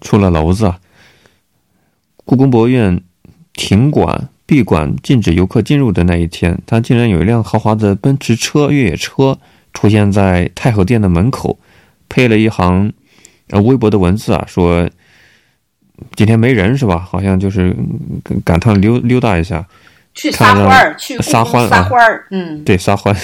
[0.00, 0.72] 出了篓子。
[2.24, 3.02] 故宫博物院
[3.52, 9.38] 停馆、闭馆、禁止游客进入的那一天，他竟然有一辆豪华的奔驰车、越野车
[9.74, 11.58] 出现在太和殿的门口，
[12.08, 12.92] 配了一行
[13.50, 14.88] 呃微博的文字啊，说。
[16.16, 16.98] 今天没人是吧？
[16.98, 17.74] 好像就是
[18.44, 19.64] 赶趟溜溜达一下，
[20.14, 23.14] 去撒欢儿，去撒欢撒欢儿，嗯，对，撒欢，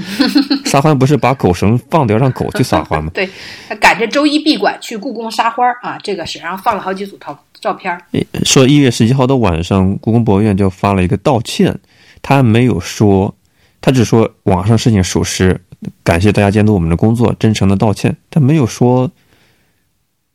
[0.64, 3.10] 撒欢不是把狗绳放掉让狗 去撒欢吗？
[3.14, 3.28] 对，
[3.68, 7.98] 他赶着周一闭馆去故宫撒欢儿啊，这个是，然后放了好几组照照片。
[8.44, 11.78] 说一月十一号的晚上，故宫博物院就发了一个道歉，
[12.22, 13.34] 他没有说，
[13.80, 15.60] 他只说网上事情属实，
[16.02, 18.16] 感谢大家监督我们的工作，真诚的道歉。
[18.30, 19.10] 他没有说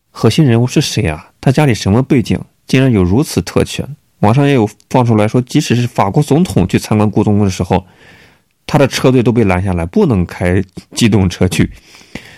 [0.09, 1.30] 核心人物是谁啊？
[1.41, 3.85] 他家里什么背景，竟然有如此特权？
[4.19, 7.83] 网上也有放出来说，即使是法国总统去参观故宫的时候，
[8.67, 10.63] 他的车队都被拦下来，不能开
[10.93, 11.71] 机动车去，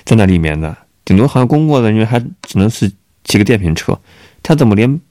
[0.05, 2.89] 在那里面的，顶多好像公共人员还只能是
[3.25, 3.99] 骑个电瓶车，
[4.41, 5.01] 他怎么连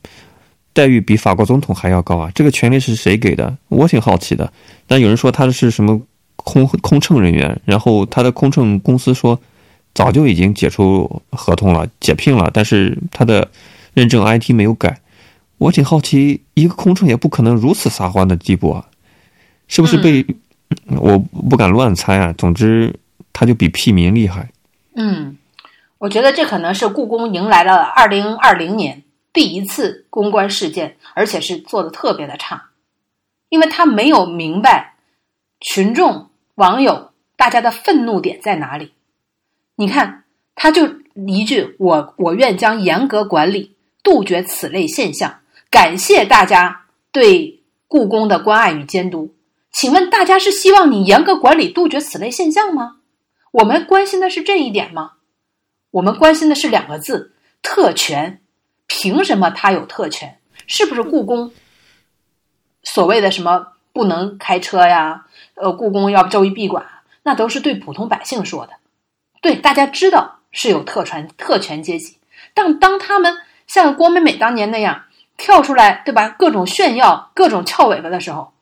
[0.72, 2.30] 待遇比法国总统还要高啊？
[2.34, 3.54] 这个权利是谁给的？
[3.68, 4.50] 我挺好奇的。
[4.86, 6.00] 但有人说他是什么
[6.36, 9.38] 空空乘人员，然后他的空乘公司说
[9.92, 13.46] 早就已经解除合同了，解聘了，但是他的
[13.94, 15.00] 认证 IT 没有改。
[15.58, 18.88] 我挺好奇，一个空乘也不可能如此撒欢的地步啊，
[19.68, 20.26] 是不是被？
[20.96, 22.34] 我不敢乱猜啊。
[22.38, 22.94] 总之，
[23.32, 24.50] 他就比屁民厉害。
[24.96, 25.36] 嗯，
[25.98, 32.70] 我觉得这可能是故宫迎来了二零二零年第一次公关事件，而且是做的特别的差，
[33.50, 34.94] 因为他没有明白
[35.60, 38.92] 群众网友大家的愤怒点在哪里。
[39.76, 40.24] 你看，
[40.54, 40.88] 他就
[41.26, 45.40] 一句：“我我愿将严格管理，杜绝此类现象。”
[45.70, 49.34] 感谢大家对故宫的关爱与监督。
[49.70, 52.96] 请问大家是希望你严格管理、杜绝此类现象吗？
[53.50, 55.12] 我们关心的是这一点吗？
[55.90, 58.40] 我们关心的是两个字：特权。
[58.86, 60.38] 凭什么他有特权？
[60.66, 61.52] 是不是故宫
[62.82, 65.26] 所谓的什么不能开车呀？
[65.54, 66.84] 呃，故宫要周一闭馆，
[67.22, 68.74] 那都是对普通百姓说的。
[69.40, 72.18] 对，大家知道是有特权特权阶级，
[72.52, 73.38] 但当他们
[73.72, 75.04] 像郭美美当年那样。
[75.38, 76.28] 跳出来，对吧？
[76.28, 78.52] 各种炫耀，各种翘尾巴的时候，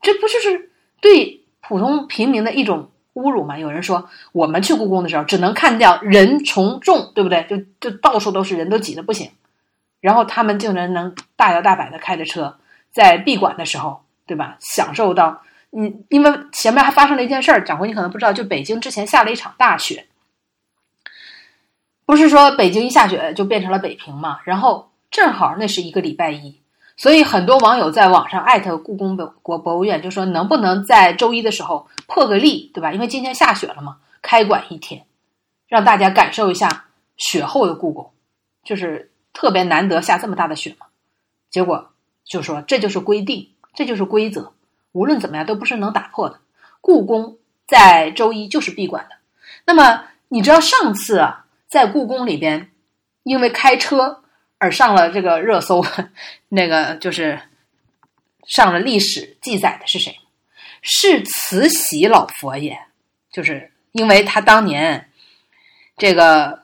[0.00, 3.56] 这不就是对普通平民的一种侮辱吗？
[3.58, 7.46] 有人说，我们去故宫的时候，只能看到人从众，对不对？
[7.48, 9.30] 就就到处都是人，都挤得不行。
[10.00, 12.56] 然后他们竟然能大摇大摆的开着车，
[12.90, 14.56] 在闭馆的时候，对吧？
[14.58, 20.06] 享受到，嗯，因为前面还发生了一件事儿，蒋辉你可能不知道，就北京之前下了一场大雪，
[22.06, 24.38] 不是说北京一下雪就变成了北平嘛？
[24.44, 24.90] 然后。
[25.08, 26.60] 正好那是一个礼拜一，
[26.96, 32.92] 所以很多网友在网上艾特故宫博国博物院，就说能不能在周一的时候破个例，对吧？
[32.92, 35.06] 因为今天下雪了嘛，开馆一天，
[35.68, 36.86] 让大家感受一下
[37.16, 38.10] 雪后的故宫，
[38.64, 40.86] 就是特别难得下这么大的雪嘛。
[41.50, 41.92] 结果
[42.24, 44.52] 就说这就是规定，这就是规则，
[44.90, 46.40] 无论怎么样都不是能打破的。
[46.82, 49.16] 故宫在周一就是闭馆的。
[49.64, 51.45] 那么你知道上次啊，
[51.76, 52.70] 在故宫里边，
[53.24, 54.22] 因为开车。
[54.58, 55.84] 而上了这个热搜，
[56.48, 57.38] 那个就是
[58.46, 60.18] 上了历史记载的是谁？
[60.80, 62.74] 是慈禧老佛爷，
[63.30, 65.10] 就是因为他当年
[65.98, 66.62] 这个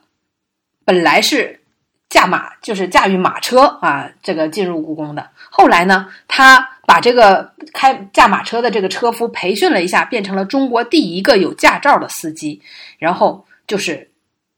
[0.87, 1.61] 本来是
[2.09, 5.29] 驾马，就是驾驭马车啊，这个进入故宫的。
[5.51, 12.63] 后来呢，他把这个开驾马车的这个车夫培训了一下，变成了中国第一个有驾照的司机，
[12.99, 14.11] 然后就是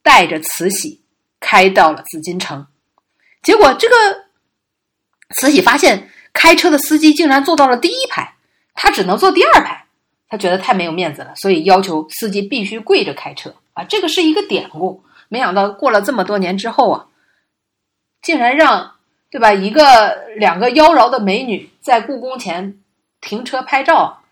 [0.04, 1.02] 带着慈禧
[1.40, 2.64] 开到了紫禁城。
[3.42, 3.94] 结果，这个
[5.34, 8.36] 慈禧发现开车的司机竟然坐到了第一排，
[8.74, 9.86] 他只能坐第二排，
[10.28, 13.82] 他觉得太没有面子了，所以要求司机必须跪着开车啊！
[13.84, 15.02] 这个是一个典故。
[15.28, 17.06] 没想到过了这么多年之后啊，
[18.20, 18.96] 竟然让
[19.30, 22.78] 对吧一个两个妖娆的美女在故宫前
[23.20, 24.22] 停车拍照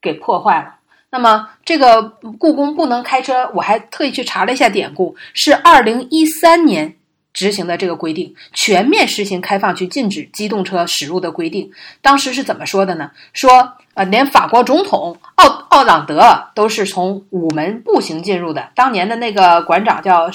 [0.00, 0.77] 给破坏了。
[1.10, 2.02] 那么，这个
[2.38, 6.94] 故宫不能开车，我还特意去查了一下典故，是二零一三年。
[7.34, 11.70] 执行的这个规定，全面实行开放区禁止机动车驶入的规定。
[12.02, 13.08] 当时是怎么说的呢？
[13.32, 16.20] 说，呃，连法国总统奥奥朗德
[16.52, 18.68] 都是从午门步行进入的。
[18.74, 20.28] 当年的那个馆长叫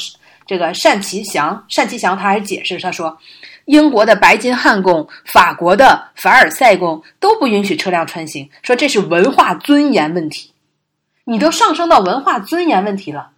[0.47, 3.17] 这个单其祥，单其祥他还解释，他说，
[3.65, 10.52] 英国的白金汉宫、法国的凡尔赛宫都不允许车辆穿行，说这是文化尊严问题。
[11.25, 13.29] 你都上升到文化尊严问题了。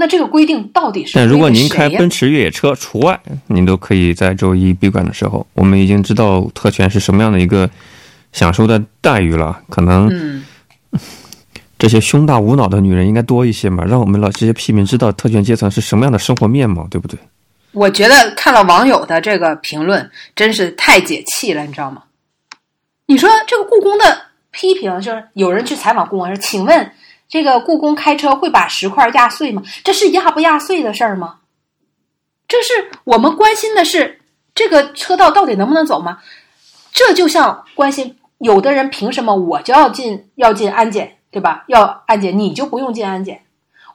[0.00, 1.14] 那这个规定到底是？
[1.16, 5.44] 但如果您开奔驰越野车除外，您都可以在周一闭馆的时候。
[5.54, 7.68] 我们已经知道特权是什么样的一个
[8.32, 9.60] 享受的待遇了。
[9.68, 10.42] 可能
[11.76, 17.18] 这些胸大无脑的女人应该多一些嘛，让我们老这些屁民知道特权阶层是什么样的生活面貌，对不对？
[17.72, 22.04] 我觉得看了网友的这个评论，真是太解气了，你知道吗？
[23.06, 24.18] 你说这个故宫的
[24.52, 26.88] 批评，就是有人去采访故宫说：“请问。”
[27.28, 29.62] 这个故宫开车会把石块压碎吗？
[29.84, 31.40] 这是压不压碎的事儿吗？
[32.48, 34.20] 这是我们关心的是
[34.54, 36.18] 这个车道到底能不能走吗？
[36.92, 41.64] 这就像关心有的人凭什么我就要进要进安检，对吧？
[41.68, 43.42] 要安检，你就不用进安检，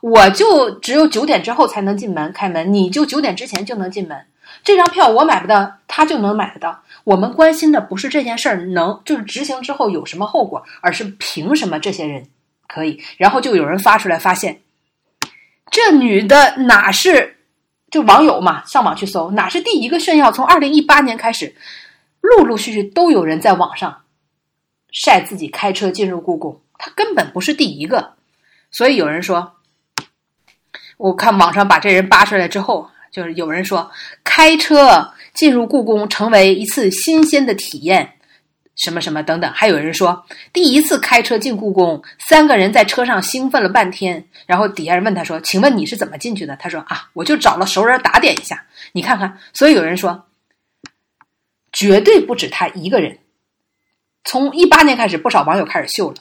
[0.00, 4.26] 我就只有九点之后才能进门开门，你就九点之前就能进门。
[4.62, 6.82] 这张票我买不到，他就能买得到。
[7.02, 12.28] 我们关心的不是这件事儿能就是执行之后有什么后果，而是凭什么这些人
[12.66, 13.02] 可以？
[13.16, 14.60] 然后就有人发出来，发现
[15.70, 17.38] 这女的哪是
[17.90, 20.32] 就网友嘛，上网去搜，哪是第一个炫耀？
[20.32, 21.54] 从二零一八年开始，
[22.20, 24.02] 陆陆续续都有人在网上
[24.90, 28.14] 晒自己开车进入故宫，他根本不是第一个。
[28.70, 29.52] 所以有人说，
[30.96, 32.90] 我看网上把这人扒出来之后。
[33.14, 33.92] 就是有人说，
[34.24, 38.13] 开车进入故宫成为一次新鲜的体验，
[38.76, 39.50] 什么什么等等。
[39.52, 44.24] 还有人说，第一次开车进故宫，三个人在车上兴奋了半天。
[44.46, 50.26] 然后底下人问他说：“请问你是怎么进去的？”他说：“啊，我就找了熟人打点一下。”你看看，所以有人说，
[51.72, 53.18] 绝对不止他一个人。
[54.24, 56.16] 从一八年开始，不少网友开始秀了。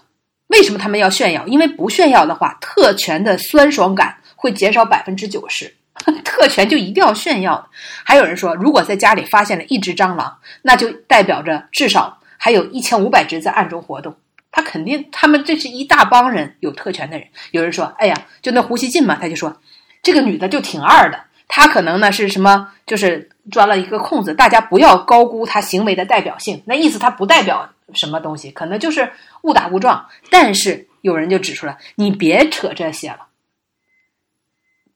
[0.48, 1.48] 为什么他们要炫耀？
[1.48, 5.74] 因为不炫耀的话，特权的酸爽感会减少百分之九十。
[6.26, 7.70] 特权就一定要炫耀。
[8.04, 14.14] 还有人说，如果在家里发现了一只蟑螂，那就代表着至少还有一千五百只在暗中活动。
[14.52, 17.26] 他肯定，他们这是一大帮人有特权的人。
[17.52, 19.56] 有人说，哎呀，就那胡锡进嘛，他就说
[20.02, 21.18] 这个女的就挺二的。
[21.48, 24.34] 她可能呢是什么，就是钻了一个空子。
[24.34, 26.62] 大家不要高估她行为的代表性。
[26.66, 29.10] 那意思她不代表什么东西，可能就是
[29.44, 30.06] 误打误撞。
[30.30, 33.28] 但是有人就指出来，你别扯这些了。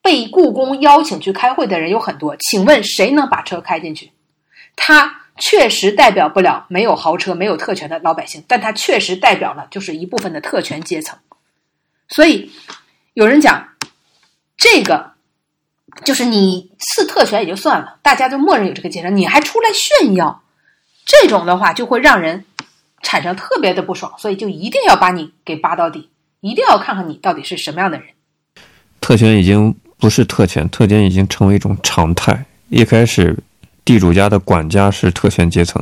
[0.02, 4.12] 被故宫邀请去开会的人有很多，请问谁能把车开进去？
[4.76, 11.18] 他确实代表不了没有豪车、没有特权的老百姓，但他确实代表了就是一部分的特权阶层。
[12.10, 12.52] 所以
[13.14, 13.70] 有人讲，
[14.58, 15.12] 这个
[16.04, 20.44] 就是你是特权也就算了，大家就默认有这个阶层，你还出来炫耀，
[21.06, 22.46] 这种的话就会让人
[23.02, 26.10] 产生特别的不爽，所以就一定要把你给扒到底，
[26.42, 28.08] 一定要看看你到底是什么样的人。
[29.00, 29.76] 特权已经。
[30.00, 32.46] 不是特权，特权已经成为一种常态。
[32.70, 33.36] 一开始，
[33.88, 35.82] 地主家的管家是特权阶层，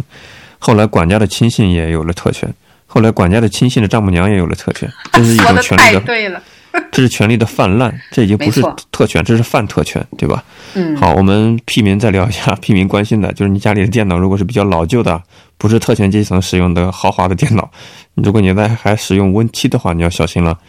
[0.60, 2.48] 后来管家的亲信也有了特权，
[2.86, 4.88] 后来管家的亲信的丈母娘也有了特权。
[5.12, 6.40] 这是一种权力的，对了，
[6.92, 10.44] 这是权力的泛滥，这已经不是特权，这是泛特权，对吧？
[10.76, 10.96] 嗯。
[10.96, 15.20] 好，我们屁民再聊一下， 屁民关心的就是你家里的电脑，如果是比较老旧的，
[15.58, 17.72] 不是特权阶层使用的豪华的电脑，
[18.14, 20.60] 如果你在还使用 Win7 的话，你要小心了。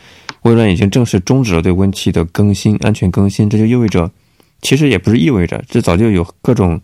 [0.43, 3.51] 微软已经正式终止了对 Win7 的更新，安全更新。
[3.51, 4.11] 这就意味着，
[4.63, 6.81] 其实也不是意味着，这早就有各种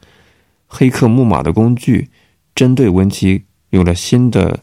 [0.75, 2.09] 黑客木马的工具，
[2.55, 4.59] 针对 Win7 有了新的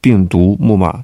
[0.00, 1.00] 病毒木马，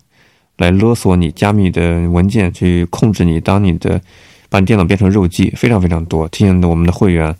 [0.56, 4.00] 来勒索你加密的文件，去控制你，当你的
[4.48, 6.26] 把你电脑变成肉鸡，非常非常多。
[6.30, 7.32] 提醒我们的会员，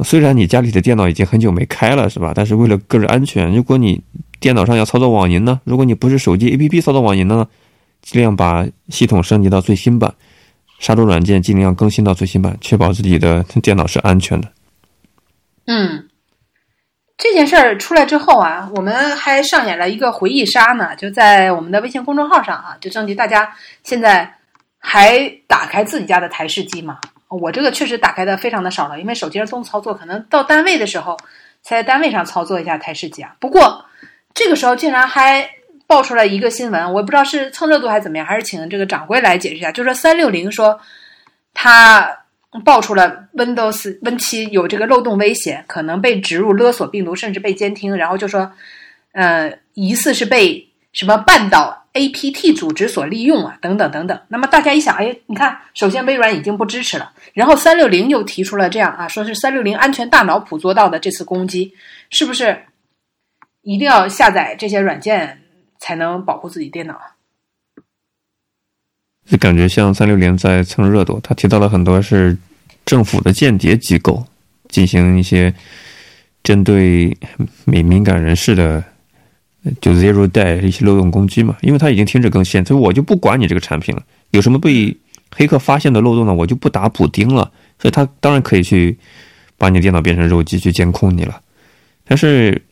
[0.00, 2.32] 虽然你家里的电脑已经很久没开了，是吧？
[2.34, 4.02] 但是为了个人安全，如果你
[4.38, 5.62] 电脑上要操作网银呢？
[5.64, 7.48] 如果你不是手机 APP 操作网银呢？
[8.00, 10.14] 尽量把系统升级到最新版，
[10.78, 14.52] 杀毒软件尽量更新到最新版，确保自己的电脑是安全的。
[15.66, 16.07] 嗯，
[17.18, 23.52] 这件事儿出来之后啊，我们还上演了一个回忆杀呢，就在我们的微信公众号上啊，就征集大家
[23.82, 24.32] 现在
[24.78, 26.98] 还打开自己家的台式机吗？
[27.28, 31.18] 我这个确实打开的非常的少了，因为手机上动操作，可能到单位的时候
[31.60, 33.34] 才在单位上操作一下台式机啊。
[33.38, 33.84] 不过
[34.32, 35.50] 这个时候竟然还。
[35.88, 39.72] 爆出来一个新闻，我不知道是蹭热度还是怎么样，还是请这个掌柜来解释一下。
[39.72, 40.78] 就说三六零说，
[41.54, 42.06] 他
[42.64, 47.96] 爆出了 Windows Win 七有这个漏洞威胁，可能被植入勒索病毒，甚至被监听。
[47.96, 48.50] 然后就说，
[49.12, 54.20] 呃，疑似是被什么半岛 APT 组织所利用啊，等等等等。
[54.28, 61.74] 那么大家一想，哎，你看，首先微软已经不支持了，然后三六零又提出了这样啊，说是三六零安全大脑捕捉到的这次攻击，
[62.10, 62.64] 是不是
[63.62, 65.42] 一定要下载这些软件？
[65.80, 67.00] 才能保护自己电脑。
[69.28, 72.36] 就感觉像三六零在蹭热度，他提到了很多是
[72.86, 74.24] 政府的间谍机构
[74.68, 75.52] 进行一些
[76.42, 77.14] 针对
[77.66, 78.82] 敏敏感人士的
[79.80, 81.56] 就 zero day 一些漏洞攻击嘛。
[81.60, 84.02] 因为他已经停止更新，所以我就不管你这个产品了。
[84.30, 84.96] 有什么被
[85.30, 86.32] 黑客发现的漏洞呢？
[86.32, 87.50] 我就不打补丁了。
[87.78, 88.98] 所以他当然可以去
[89.56, 91.40] 把你电脑变成肉鸡去监控你了。
[92.04, 92.62] 但是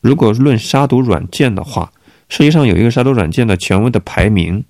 [0.00, 1.90] 如果论杀毒软件的话，
[2.28, 4.64] 实际上有一个杀毒软件的权威的排名，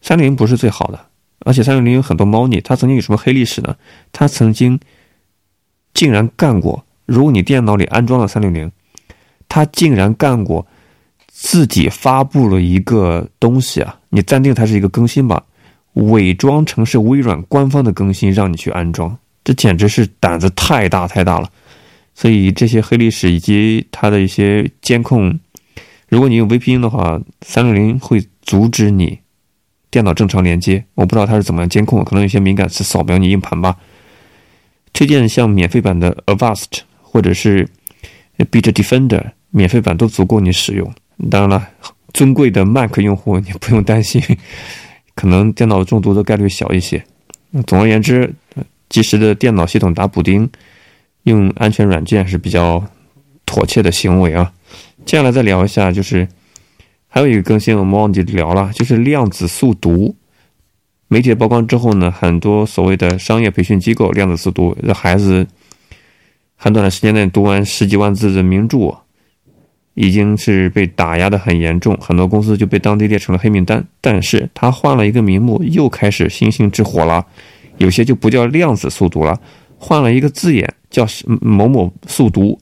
[0.00, 0.98] 三六零不是最好的，
[1.40, 2.60] 而且三六零有很多猫腻。
[2.60, 3.76] 它曾经有什么黑历史呢？
[4.12, 4.78] 它曾经
[5.92, 8.70] 竟然干过，如果你电脑里安装了三六零，
[9.48, 10.66] 它竟然干过
[11.26, 13.98] 自己发布了一个东西啊！
[14.10, 15.44] 你暂定它是一个更新吧，
[15.94, 21.50] 伪装成是微软官方的更新，让你去安装，这简直是胆子太大太大了。
[22.14, 25.38] 所以这些黑历史以及它的一些监控。
[26.08, 29.18] 如果你用 VPN 的话，三六零会阻止你
[29.90, 30.84] 电脑正常连接。
[30.94, 33.76] 我不知道它是怎么样监控，可能有些敏感词扫描你硬盘吧。
[34.92, 37.68] 推荐像免费版的 Avast 或者是
[38.38, 40.92] Bit Defender，免费版都足够你使用。
[41.30, 41.68] 当然了，
[42.12, 44.22] 尊贵的 Mac 用户你不用担心，
[45.14, 47.04] 可能电脑中毒的概率小一些。
[47.66, 48.32] 总而言之，
[48.88, 50.48] 及时的电脑系统打补丁，
[51.24, 52.84] 用安全软件是比较
[53.44, 54.52] 妥切的行为啊。
[55.04, 56.26] 接下来再聊一下，就是
[57.12, 60.14] 还有一个更新我们忘记聊了，就是量子速读。
[61.08, 65.44] 媒体曝光之后呢，很多所谓的商业培训机构量子速读，让孩子
[66.54, 68.96] 很短的时间内读完十几万字的名著，
[69.94, 73.84] 已经是被打压的很严重，很多公司就被当地列成了黑名单。
[74.00, 77.26] 但是他换了一个名目，又开始星星之火了，
[77.78, 79.40] 有些就不叫量子速读了，
[79.78, 81.04] 换了一个字眼叫
[81.40, 82.60] 某某速读。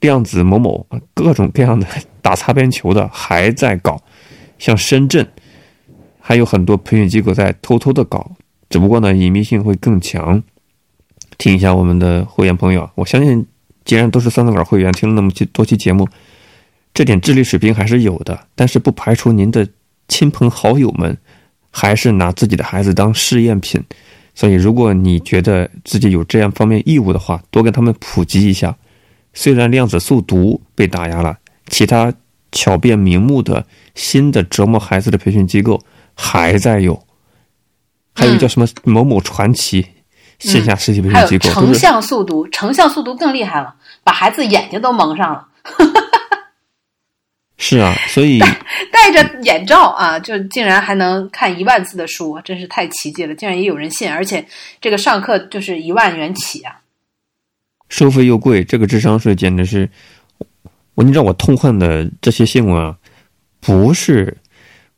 [0.00, 1.86] 量子某某各种各样的
[2.22, 4.00] 打擦边球的还在搞，
[4.58, 5.26] 像深圳
[6.20, 8.32] 还有很多培训机构在偷偷的搞，
[8.68, 10.42] 只不过呢隐秘性会更强。
[11.38, 13.46] 听一下我们的会员朋友，我相信
[13.84, 16.08] 既然都是三字稿会员，听了那么多期节目，
[16.94, 18.38] 这点智力水平还是有的。
[18.54, 19.68] 但是不排除您的
[20.08, 21.16] 亲朋好友们
[21.70, 23.82] 还是拿自己的孩子当试验品，
[24.34, 28.74] 所以如果你觉得自己有这样方面义务的话，多跟他们普及一下。
[29.36, 31.36] 虽然量子速读被打压了，
[31.68, 32.12] 其他
[32.50, 35.78] 巧辩名目的新的折磨孩子的培训机构
[36.14, 37.06] 还在有，
[38.14, 39.86] 还有叫什么某某传奇
[40.38, 45.46] 线下实体培训机构，成像速读，成像速读更厉害了，把孩子眼睛都蒙上了。
[47.58, 48.38] 是啊，所以
[48.90, 53.34] 戴着眼罩啊，就竟然还能看一万字的书，真是太奇迹了！
[53.34, 54.46] 竟然也有人信，而且
[54.80, 56.80] 这个上课就是一万元起啊。
[57.88, 59.88] 收费又贵，这个智商税简直是
[60.94, 62.96] 我你知道我痛恨的这些新闻啊，
[63.60, 64.36] 不是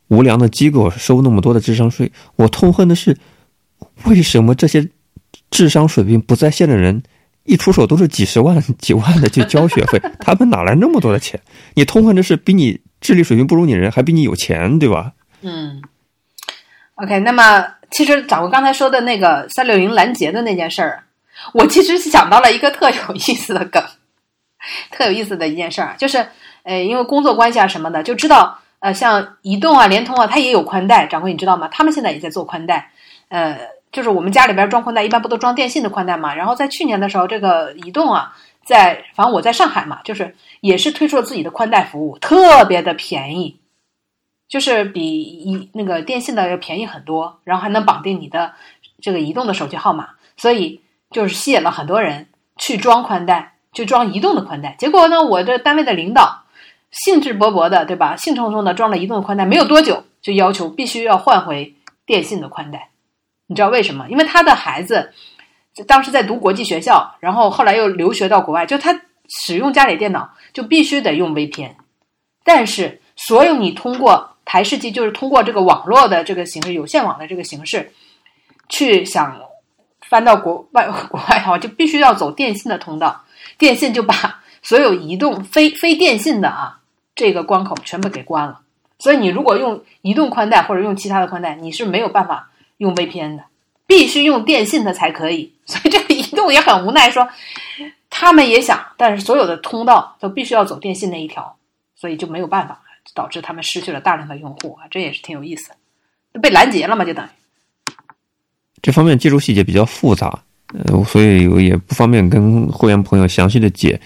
[0.08, 3.16] 无良的机构收那么多的智商税，我痛恨的是
[4.04, 4.88] 为什么这些
[5.50, 7.02] 智商水平不在线的人
[7.44, 11.40] 一出手都是几十万、 几万的去交学费，他们哪来那么多的钱？
[11.74, 15.12] 你痛恨的是比你智力水平不如你人还比你有钱，对吧？
[15.42, 15.82] 嗯。
[16.94, 21.04] OK，那么其实掌握刚才说的那个三六零拦截的那件事儿。
[21.54, 23.82] 我其实是想到了一个特有意思的梗，
[24.90, 26.26] 特有意思的一件事儿，就是，
[26.64, 31.06] 呃，因为工作关系啊什么的，就知道，呃，像移动啊、联通啊，它也有宽带。
[31.06, 31.68] 掌柜，你知道吗？
[31.68, 32.90] 他们现在也在做宽带，
[33.28, 33.58] 呃，
[33.92, 36.34] 就是我们家里边装宽带，一般不都装电信的宽带嘛？
[36.34, 43.58] 然后在去年的时候，这个移动啊，在反正我在上海嘛，就是也是推出了自己的宽带服务，特别的便宜，
[44.48, 48.52] 就是比一那个电信的要便宜很多，然后还能绑定你的
[49.00, 50.82] 这个移动的手机号码，所以。
[51.10, 54.76] 就是吸引了很多人去装宽带，去装移动的宽带。
[54.78, 56.42] 结果呢，我这单位的领导
[56.90, 58.16] 兴致勃勃的，对吧？
[58.16, 62.90] 兴冲冲的装了移动的宽带，没有多久就要求必须要换回电信的宽带。
[63.46, 64.06] 你知道为什么？
[64.10, 65.12] 因为他的孩子
[65.86, 71.72] 当时在读国际学校，然后后来又留学到国外，就他使用家里电脑就必须得用 VPN。
[72.44, 77.92] 但是，所有你通过台式机，就是通过这个网络的这个形式，有线网的这个形式
[78.68, 79.40] 去想。
[80.08, 83.24] 翻到国外国外的话，就必须要走电信的通道，
[83.58, 86.80] 电信就把 所有移动非非电信的啊
[87.14, 88.60] 这个关口全部给关了。
[88.98, 93.44] 所以你如果用移动宽带或者用其他的宽带，你是没有办法用 VPN 的，
[93.86, 95.52] 必须用电信的才可以。
[95.66, 97.28] 所以这个移动也很无奈，说
[98.08, 101.56] 他们也想，但是所有的通道都必须要走电信那一条，
[101.94, 102.80] 所以就没有办法，
[103.14, 105.70] 导致他们失去了大量的用户啊，这也是挺有意思，
[106.40, 107.28] 被拦截了嘛，就等于。
[108.82, 110.42] 这方面技术细节比较复杂，
[110.72, 114.00] 呃，所以我也不方便跟会员朋友详细的解，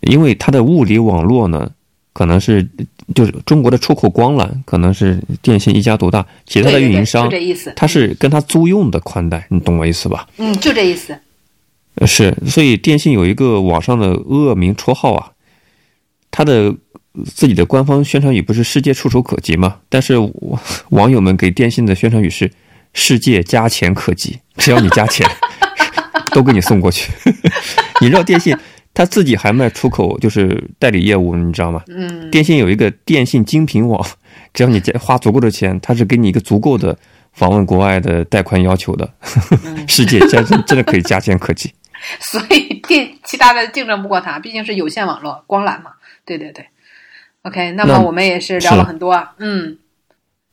[0.00, 1.70] 因为它的物理网络呢，
[2.12, 2.66] 可能是
[3.14, 10.26] 就是中国的出口光缆，可能是电信一家独大，其他的运营商，就这意思，他是跟它租用的宽带，你懂我意思吧？
[10.38, 11.16] 嗯，就这意思。
[12.06, 15.30] 是，所以电信有一个网上的恶名绰号啊，
[16.30, 16.74] 它的
[17.24, 19.76] 自己的官方宣传语不是“世界触手可及”吗？
[19.88, 20.14] 但是
[20.90, 22.50] 网友们给电信的宣传语是。
[22.92, 25.28] 世界加钱科技，只要你加钱，
[26.32, 27.12] 都给你送过去。
[28.00, 28.56] 你知道电信
[28.92, 31.82] 他自己还卖出口，就是代理业务，你知道吗？
[31.88, 32.30] 嗯。
[32.30, 34.04] 电信有一个电信精品网，
[34.52, 36.96] 只要你花足够的钱，他是给你一个足够的
[37.32, 39.08] 访问国外的带宽要求的。
[39.86, 41.72] 世界加真真的可以加钱科技。
[42.18, 45.92] 所以电其他的竞争不过它，毕竟是有线网络光缆嘛。
[46.24, 46.66] 对对对。
[47.42, 49.32] OK，那么我们也是聊了很多啊。
[49.38, 49.78] 嗯。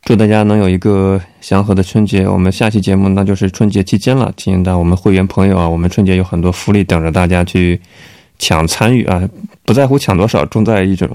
[0.07, 2.25] 祝大家能有一个祥和的春节。
[2.25, 7.81] 我们下期节目那就是春节期间了，提醒到我们会员朋友啊，我们春节有很多福利等着大家去
[8.39, 9.21] 抢参与啊！
[9.65, 11.09] 不在乎抢多少，重在一种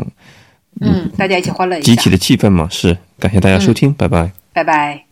[0.83, 1.87] 嗯，大家一起欢乐一下。
[1.87, 2.95] 集体的气氛嘛，是。
[3.19, 4.31] 感谢大家收听，拜拜。
[4.53, 5.12] 拜拜。